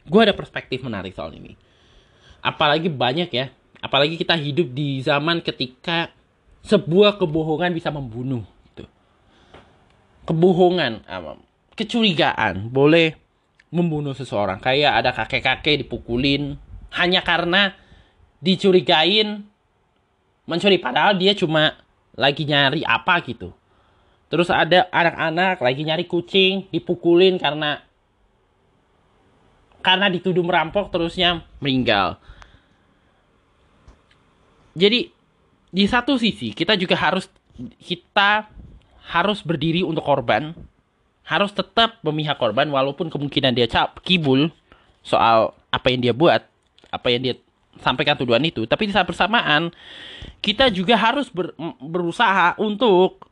gue 0.07 0.20
ada 0.20 0.35
perspektif 0.35 0.83
menarik 0.83 1.14
soal 1.14 1.31
ini 1.35 1.55
apalagi 2.42 2.90
banyak 2.90 3.31
ya 3.31 3.55
apalagi 3.79 4.18
kita 4.18 4.35
hidup 4.35 4.75
di 4.75 4.98
zaman 5.03 5.38
ketika 5.42 6.11
sebuah 6.66 7.18
kebohongan 7.18 7.75
bisa 7.75 7.90
membunuh 7.90 8.42
gitu. 8.70 8.87
kebohongan 10.27 11.07
kecurigaan 11.79 12.70
boleh 12.70 13.14
membunuh 13.70 14.14
seseorang 14.14 14.59
kayak 14.59 14.92
ada 15.03 15.11
kakek-kakek 15.14 15.87
dipukulin 15.87 16.59
hanya 16.96 17.24
karena 17.24 17.72
dicurigain 18.42 19.46
mencuri 20.44 20.76
padahal 20.76 21.14
dia 21.16 21.33
cuma 21.33 21.78
lagi 22.18 22.44
nyari 22.44 22.85
apa 22.85 23.22
gitu. 23.24 23.55
Terus 24.33 24.48
ada 24.48 24.88
anak-anak 24.88 25.61
lagi 25.61 25.83
nyari 25.85 26.09
kucing 26.09 26.68
dipukulin 26.72 27.37
karena 27.37 27.85
karena 29.85 30.07
dituduh 30.09 30.44
merampok 30.44 30.88
terusnya 30.88 31.44
meninggal. 31.61 32.16
Jadi 34.72 35.12
di 35.72 35.85
satu 35.85 36.16
sisi 36.16 36.52
kita 36.57 36.76
juga 36.81 36.96
harus 36.96 37.28
kita 37.81 38.48
harus 39.12 39.44
berdiri 39.44 39.85
untuk 39.85 40.05
korban, 40.05 40.57
harus 41.26 41.52
tetap 41.52 42.00
memihak 42.00 42.40
korban 42.40 42.70
walaupun 42.72 43.12
kemungkinan 43.12 43.52
dia 43.52 43.68
cap 43.68 44.00
kibul 44.00 44.48
soal 45.05 45.52
apa 45.68 45.92
yang 45.92 46.00
dia 46.00 46.14
buat, 46.16 46.46
apa 46.92 47.09
yang 47.09 47.24
dia 47.24 47.35
sampaikan 47.81 48.20
tuduhan 48.20 48.44
itu, 48.44 48.68
tapi 48.68 48.85
di 48.85 48.92
saat 48.92 49.09
bersamaan 49.09 49.72
kita 50.44 50.68
juga 50.68 50.92
harus 50.92 51.33
ber, 51.33 51.57
berusaha 51.81 52.52
untuk 52.61 53.24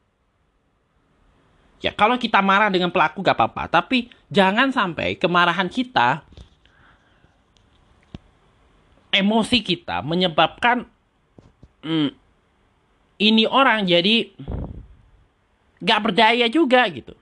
ya 1.85 1.93
kalau 1.93 2.17
kita 2.17 2.41
marah 2.41 2.73
dengan 2.73 2.89
pelaku 2.89 3.21
gak 3.21 3.37
apa-apa, 3.37 3.69
tapi 3.69 4.09
jangan 4.33 4.73
sampai 4.73 5.21
kemarahan 5.21 5.69
kita 5.69 6.25
emosi 9.13 9.59
kita 9.61 10.01
menyebabkan 10.01 10.89
hmm, 11.85 12.11
ini 13.21 13.45
orang 13.45 13.85
jadi 13.85 14.33
gak 15.85 16.01
berdaya 16.01 16.47
juga 16.49 16.89
gitu. 16.89 17.13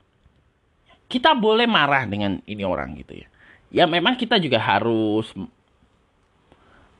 Kita 1.08 1.32
boleh 1.32 1.64
marah 1.64 2.04
dengan 2.04 2.38
ini 2.44 2.62
orang 2.62 2.92
gitu 3.00 3.16
ya. 3.16 3.28
Ya 3.72 3.84
memang 3.88 4.14
kita 4.20 4.36
juga 4.36 4.60
harus 4.60 5.32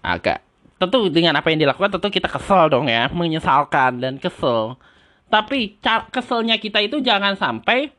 agak 0.03 0.45
tentu 0.79 1.11
dengan 1.11 1.35
apa 1.35 1.51
yang 1.51 1.67
dilakukan 1.67 1.99
tentu 1.99 2.09
kita 2.09 2.31
kesel 2.31 2.71
dong 2.71 2.87
ya, 2.87 3.11
menyesalkan 3.11 3.99
dan 3.99 4.15
kesel. 4.17 4.79
Tapi 5.29 5.77
keselnya 6.15 6.57
kita 6.57 6.81
itu 6.81 7.03
jangan 7.05 7.37
sampai 7.37 7.93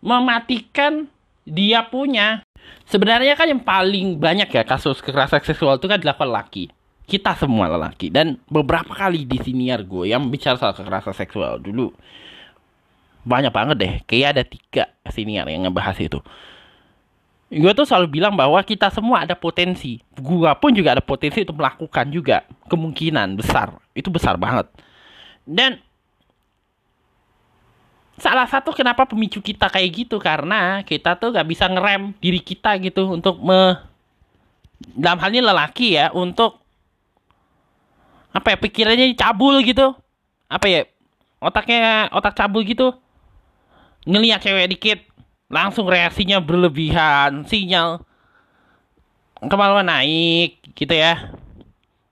mematikan 0.00 1.10
dia 1.42 1.84
punya 1.84 2.46
Sebenarnya 2.86 3.38
kan 3.38 3.48
yang 3.48 3.62
paling 3.62 4.20
banyak 4.20 4.52
ya 4.52 4.62
kasus 4.68 5.00
kekerasan 5.00 5.40
seksual 5.42 5.80
itu 5.80 5.88
kan 5.88 5.96
dilakukan 5.96 6.28
laki. 6.28 6.64
Kita 7.08 7.34
semua 7.34 7.66
lelaki. 7.66 8.12
Dan 8.12 8.38
beberapa 8.46 8.92
kali 8.92 9.24
di 9.24 9.40
siniar 9.40 9.82
gue 9.82 10.12
yang 10.12 10.28
bicara 10.28 10.60
soal 10.60 10.76
kekerasan 10.76 11.16
seksual 11.16 11.58
dulu. 11.62 11.92
banyak 13.22 13.54
banget 13.54 13.76
deh 13.78 13.94
kayak 14.02 14.28
ada 14.34 14.42
tiga 14.42 14.84
senior 15.06 15.46
yang 15.46 15.62
ngebahas 15.62 15.94
itu 16.02 16.18
gue 17.52 17.72
tuh 17.76 17.84
selalu 17.84 18.16
bilang 18.16 18.32
bahwa 18.32 18.56
kita 18.64 18.88
semua 18.88 19.28
ada 19.28 19.36
potensi. 19.36 20.00
Gue 20.16 20.48
pun 20.56 20.72
juga 20.72 20.96
ada 20.96 21.04
potensi 21.04 21.44
untuk 21.44 21.60
melakukan 21.60 22.08
juga 22.08 22.48
kemungkinan 22.72 23.36
besar. 23.36 23.76
Itu 23.92 24.08
besar 24.08 24.40
banget. 24.40 24.72
Dan 25.44 25.76
salah 28.16 28.48
satu 28.48 28.72
kenapa 28.72 29.04
pemicu 29.04 29.44
kita 29.44 29.68
kayak 29.68 29.90
gitu 29.92 30.16
karena 30.16 30.80
kita 30.80 31.20
tuh 31.20 31.36
gak 31.36 31.44
bisa 31.44 31.68
ngerem 31.68 32.16
diri 32.24 32.40
kita 32.40 32.80
gitu 32.80 33.12
untuk 33.12 33.36
me 33.44 33.76
dalam 34.96 35.20
hal 35.20 35.30
ini 35.30 35.44
lelaki 35.44 35.94
ya 35.94 36.10
untuk 36.10 36.58
apa 38.32 38.56
ya 38.56 38.56
pikirannya 38.56 39.12
cabul 39.12 39.60
gitu. 39.60 39.92
Apa 40.48 40.66
ya 40.72 40.80
otaknya 41.36 42.08
otak 42.16 42.32
cabul 42.32 42.64
gitu. 42.64 42.96
Ngeliat 44.08 44.40
cewek 44.40 44.72
dikit 44.72 44.98
langsung 45.52 45.84
reaksinya 45.84 46.40
berlebihan 46.40 47.44
sinyal 47.44 48.00
kemaluan 49.52 49.84
naik 49.84 50.64
gitu 50.72 50.96
ya. 50.96 51.28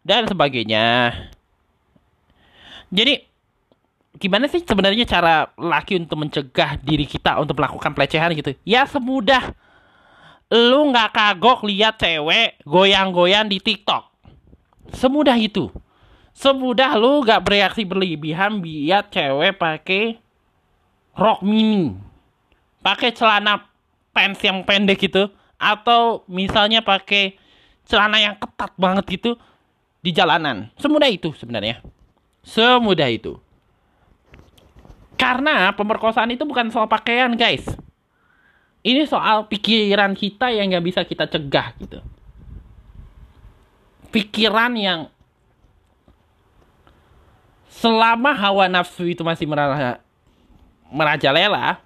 Dan 0.05 0.29
sebagainya. 0.29 1.16
Jadi 2.92 3.22
gimana 4.20 4.44
sih 4.50 4.61
sebenarnya 4.61 5.09
cara 5.09 5.48
laki 5.57 5.96
untuk 6.05 6.20
mencegah 6.20 6.76
diri 6.85 7.09
kita 7.09 7.40
untuk 7.40 7.57
melakukan 7.57 7.96
pelecehan 7.96 8.37
gitu? 8.37 8.53
Ya 8.68 8.85
semudah. 8.85 9.57
Lu 10.50 10.90
nggak 10.90 11.14
kagok 11.14 11.62
lihat 11.64 11.96
cewek 11.96 12.59
goyang-goyang 12.66 13.46
di 13.46 13.62
TikTok. 13.62 14.11
Semudah 14.90 15.38
itu. 15.38 15.70
Semudah 16.35 16.98
lu 16.98 17.22
nggak 17.22 17.46
bereaksi 17.46 17.87
berlebihan 17.87 18.59
biar 18.59 19.07
cewek 19.07 19.55
pakai 19.55 20.18
rok 21.14 21.46
mini, 21.46 21.94
pakai 22.81 23.12
celana 23.12 23.69
pants 24.11 24.43
yang 24.43 24.64
pendek 24.64 24.99
gitu, 25.01 25.29
atau 25.61 26.25
misalnya 26.27 26.81
pakai 26.81 27.37
celana 27.85 28.19
yang 28.19 28.35
ketat 28.40 28.73
banget 28.81 29.05
gitu 29.21 29.37
di 30.01 30.11
jalanan. 30.11 30.73
Semudah 30.81 31.09
itu 31.12 31.33
sebenarnya. 31.37 31.85
Semudah 32.40 33.12
itu. 33.12 33.37
Karena 35.21 35.69
pemerkosaan 35.77 36.33
itu 36.33 36.49
bukan 36.49 36.73
soal 36.73 36.88
pakaian, 36.88 37.29
guys. 37.37 37.69
Ini 38.81 39.05
soal 39.05 39.45
pikiran 39.45 40.16
kita 40.16 40.49
yang 40.49 40.73
nggak 40.73 40.85
bisa 40.88 41.05
kita 41.05 41.29
cegah 41.29 41.77
gitu. 41.77 42.01
Pikiran 44.09 44.73
yang 44.81 45.12
selama 47.69 48.33
hawa 48.33 48.73
nafsu 48.73 49.05
itu 49.05 49.21
masih 49.21 49.45
merajalela 50.88 51.85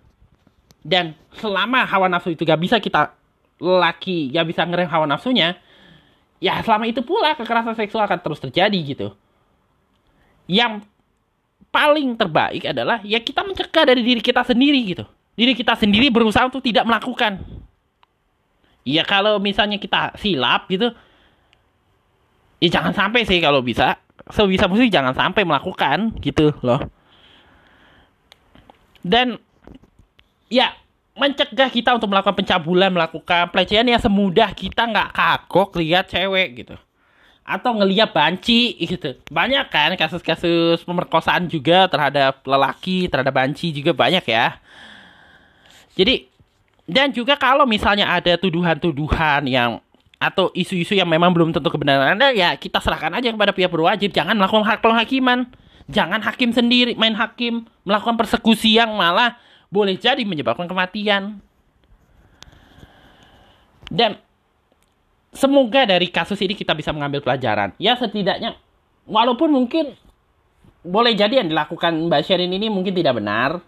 dan 0.84 1.16
selama 1.40 1.88
hawa 1.88 2.12
nafsu 2.12 2.36
itu 2.36 2.44
gak 2.44 2.60
bisa 2.60 2.76
kita 2.78 3.16
laki 3.58 4.28
gak 4.36 4.44
bisa 4.44 4.62
ngerem 4.68 4.86
hawa 4.86 5.08
nafsunya 5.08 5.56
ya 6.44 6.60
selama 6.60 6.84
itu 6.84 7.00
pula 7.00 7.32
kekerasan 7.32 7.72
seksual 7.72 8.04
akan 8.04 8.20
terus 8.20 8.40
terjadi 8.44 8.78
gitu. 8.84 9.16
Yang 10.44 10.84
paling 11.72 12.20
terbaik 12.20 12.68
adalah 12.68 13.00
ya 13.00 13.16
kita 13.16 13.40
mencegah 13.40 13.84
dari 13.88 14.04
diri 14.04 14.20
kita 14.20 14.44
sendiri 14.44 14.80
gitu. 14.84 15.08
Diri 15.34 15.56
kita 15.56 15.72
sendiri 15.74 16.12
berusaha 16.12 16.44
untuk 16.44 16.60
tidak 16.60 16.84
melakukan. 16.84 17.40
Ya 18.84 19.02
kalau 19.08 19.40
misalnya 19.40 19.80
kita 19.80 20.12
silap 20.20 20.68
gitu 20.68 20.92
ya 22.60 22.68
jangan 22.68 22.92
sampai 22.92 23.24
sih 23.24 23.40
kalau 23.40 23.64
bisa. 23.64 23.96
Sebisa 24.24 24.68
mungkin 24.68 24.88
jangan 24.88 25.16
sampai 25.16 25.48
melakukan 25.48 26.16
gitu 26.20 26.52
loh. 26.64 26.80
Dan 29.04 29.36
ya 30.54 30.70
mencegah 31.18 31.66
kita 31.66 31.98
untuk 31.98 32.06
melakukan 32.10 32.38
pencabulan, 32.38 32.90
melakukan 32.94 33.50
pelecehan 33.50 33.90
ya 33.90 33.98
semudah 33.98 34.54
kita 34.54 34.86
nggak 34.86 35.10
kagok 35.10 35.74
lihat 35.82 36.06
cewek 36.06 36.62
gitu. 36.62 36.78
Atau 37.42 37.74
ngeliat 37.74 38.14
banci 38.14 38.74
gitu. 38.90 39.18
Banyak 39.34 39.66
kan 39.74 39.98
kasus-kasus 39.98 40.86
pemerkosaan 40.86 41.50
juga 41.50 41.90
terhadap 41.90 42.46
lelaki, 42.46 43.10
terhadap 43.10 43.34
banci 43.34 43.74
juga 43.74 43.90
banyak 43.90 44.22
ya. 44.22 44.62
Jadi 45.98 46.30
dan 46.86 47.10
juga 47.10 47.34
kalau 47.34 47.66
misalnya 47.66 48.06
ada 48.14 48.38
tuduhan-tuduhan 48.38 49.48
yang 49.50 49.82
atau 50.20 50.48
isu-isu 50.54 50.94
yang 50.94 51.10
memang 51.10 51.32
belum 51.34 51.50
tentu 51.52 51.68
kebenarannya 51.68 52.32
ya 52.32 52.56
kita 52.56 52.80
serahkan 52.80 53.12
aja 53.12 53.28
kepada 53.28 53.52
pihak 53.52 53.68
berwajib 53.68 54.08
jangan 54.08 54.36
melakukan 54.36 54.64
hak 54.64 54.80
penghakiman 54.80 55.52
Jangan 55.84 56.24
hakim 56.24 56.48
sendiri 56.56 56.96
main 56.96 57.12
hakim 57.12 57.68
melakukan 57.84 58.16
persekusi 58.16 58.80
yang 58.80 58.96
malah 58.96 59.36
boleh 59.74 59.98
jadi 59.98 60.22
menyebabkan 60.22 60.70
kematian. 60.70 61.42
Dan 63.90 64.22
semoga 65.34 65.82
dari 65.82 66.06
kasus 66.14 66.38
ini 66.38 66.54
kita 66.54 66.78
bisa 66.78 66.94
mengambil 66.94 67.26
pelajaran. 67.26 67.74
Ya 67.82 67.98
setidaknya 67.98 68.54
walaupun 69.10 69.50
mungkin 69.50 69.98
boleh 70.86 71.18
jadi 71.18 71.42
yang 71.42 71.50
dilakukan 71.50 72.06
Mbak 72.06 72.22
Sherin 72.22 72.54
ini 72.54 72.70
mungkin 72.70 72.94
tidak 72.94 73.18
benar, 73.18 73.58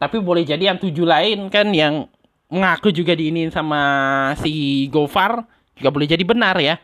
tapi 0.00 0.16
boleh 0.24 0.48
jadi 0.48 0.72
yang 0.72 0.78
tujuh 0.80 1.04
lain 1.04 1.52
kan 1.52 1.68
yang 1.76 2.08
mengaku 2.48 2.90
juga 2.90 3.12
diinin 3.12 3.52
sama 3.52 4.32
si 4.40 4.88
Gofar 4.88 5.44
juga 5.76 5.90
boleh 5.92 6.08
jadi 6.08 6.24
benar 6.24 6.56
ya. 6.58 6.80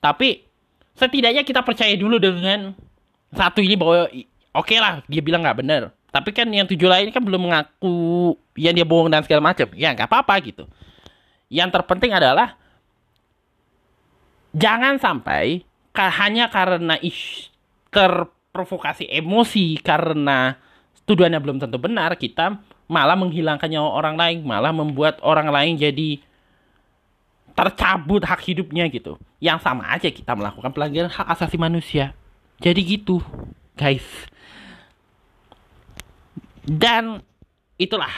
Tapi 0.00 0.46
setidaknya 0.96 1.42
kita 1.44 1.60
percaya 1.66 1.92
dulu 1.98 2.16
dengan 2.16 2.72
satu 3.34 3.60
ini 3.60 3.76
bahwa 3.76 4.08
oke 4.08 4.24
okay 4.54 4.78
lah 4.80 5.04
dia 5.06 5.20
bilang 5.20 5.44
nggak 5.44 5.58
benar 5.60 5.82
tapi 6.10 6.34
kan 6.34 6.46
yang 6.50 6.66
tujuh 6.66 6.90
lain 6.90 7.14
kan 7.14 7.22
belum 7.22 7.46
mengaku 7.46 8.34
yang 8.58 8.74
dia 8.74 8.82
bohong 8.82 9.10
dan 9.10 9.22
segala 9.22 9.54
macam. 9.54 9.70
Ya 9.78 9.94
nggak 9.94 10.10
apa-apa 10.10 10.34
gitu. 10.42 10.66
Yang 11.46 11.78
terpenting 11.78 12.10
adalah 12.10 12.58
jangan 14.50 14.98
sampai 14.98 15.62
hanya 15.94 16.50
karena 16.50 16.98
ish, 16.98 17.50
terprovokasi 17.94 19.06
emosi 19.06 19.78
karena 19.82 20.58
tuduhannya 21.06 21.38
belum 21.38 21.58
tentu 21.62 21.78
benar 21.78 22.14
kita 22.18 22.58
malah 22.90 23.14
menghilangkan 23.14 23.70
nyawa 23.70 23.90
orang 23.94 24.16
lain 24.18 24.38
malah 24.42 24.74
membuat 24.74 25.22
orang 25.22 25.50
lain 25.50 25.78
jadi 25.78 26.18
tercabut 27.54 28.26
hak 28.26 28.42
hidupnya 28.50 28.90
gitu. 28.90 29.14
Yang 29.38 29.62
sama 29.62 29.86
aja 29.94 30.10
kita 30.10 30.34
melakukan 30.34 30.74
pelanggaran 30.74 31.10
hak 31.10 31.26
asasi 31.38 31.54
manusia. 31.54 32.14
Jadi 32.58 32.98
gitu 32.98 33.22
guys 33.78 34.02
dan 36.66 37.24
itulah 37.80 38.12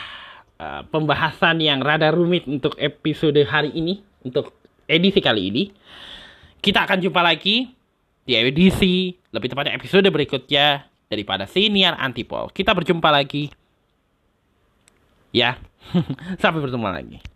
uh, 0.58 0.82
pembahasan 0.90 1.62
yang 1.62 1.78
rada 1.82 2.10
rumit 2.10 2.46
untuk 2.50 2.74
episode 2.78 3.38
hari 3.46 3.70
ini, 3.74 4.02
untuk 4.26 4.54
edisi 4.90 5.22
kali 5.22 5.50
ini. 5.50 5.64
Kita 6.62 6.86
akan 6.86 7.02
jumpa 7.02 7.22
lagi 7.22 7.74
di 8.22 8.32
edisi, 8.38 9.10
lebih 9.34 9.50
tepatnya 9.50 9.74
episode 9.74 10.06
berikutnya 10.06 10.86
daripada 11.10 11.46
Senior 11.46 11.98
Antipol. 11.98 12.50
Kita 12.54 12.70
berjumpa 12.70 13.10
lagi. 13.10 13.50
Ya, 15.34 15.58
sampai 16.42 16.60
bertemu 16.62 16.86
lagi. 16.92 17.31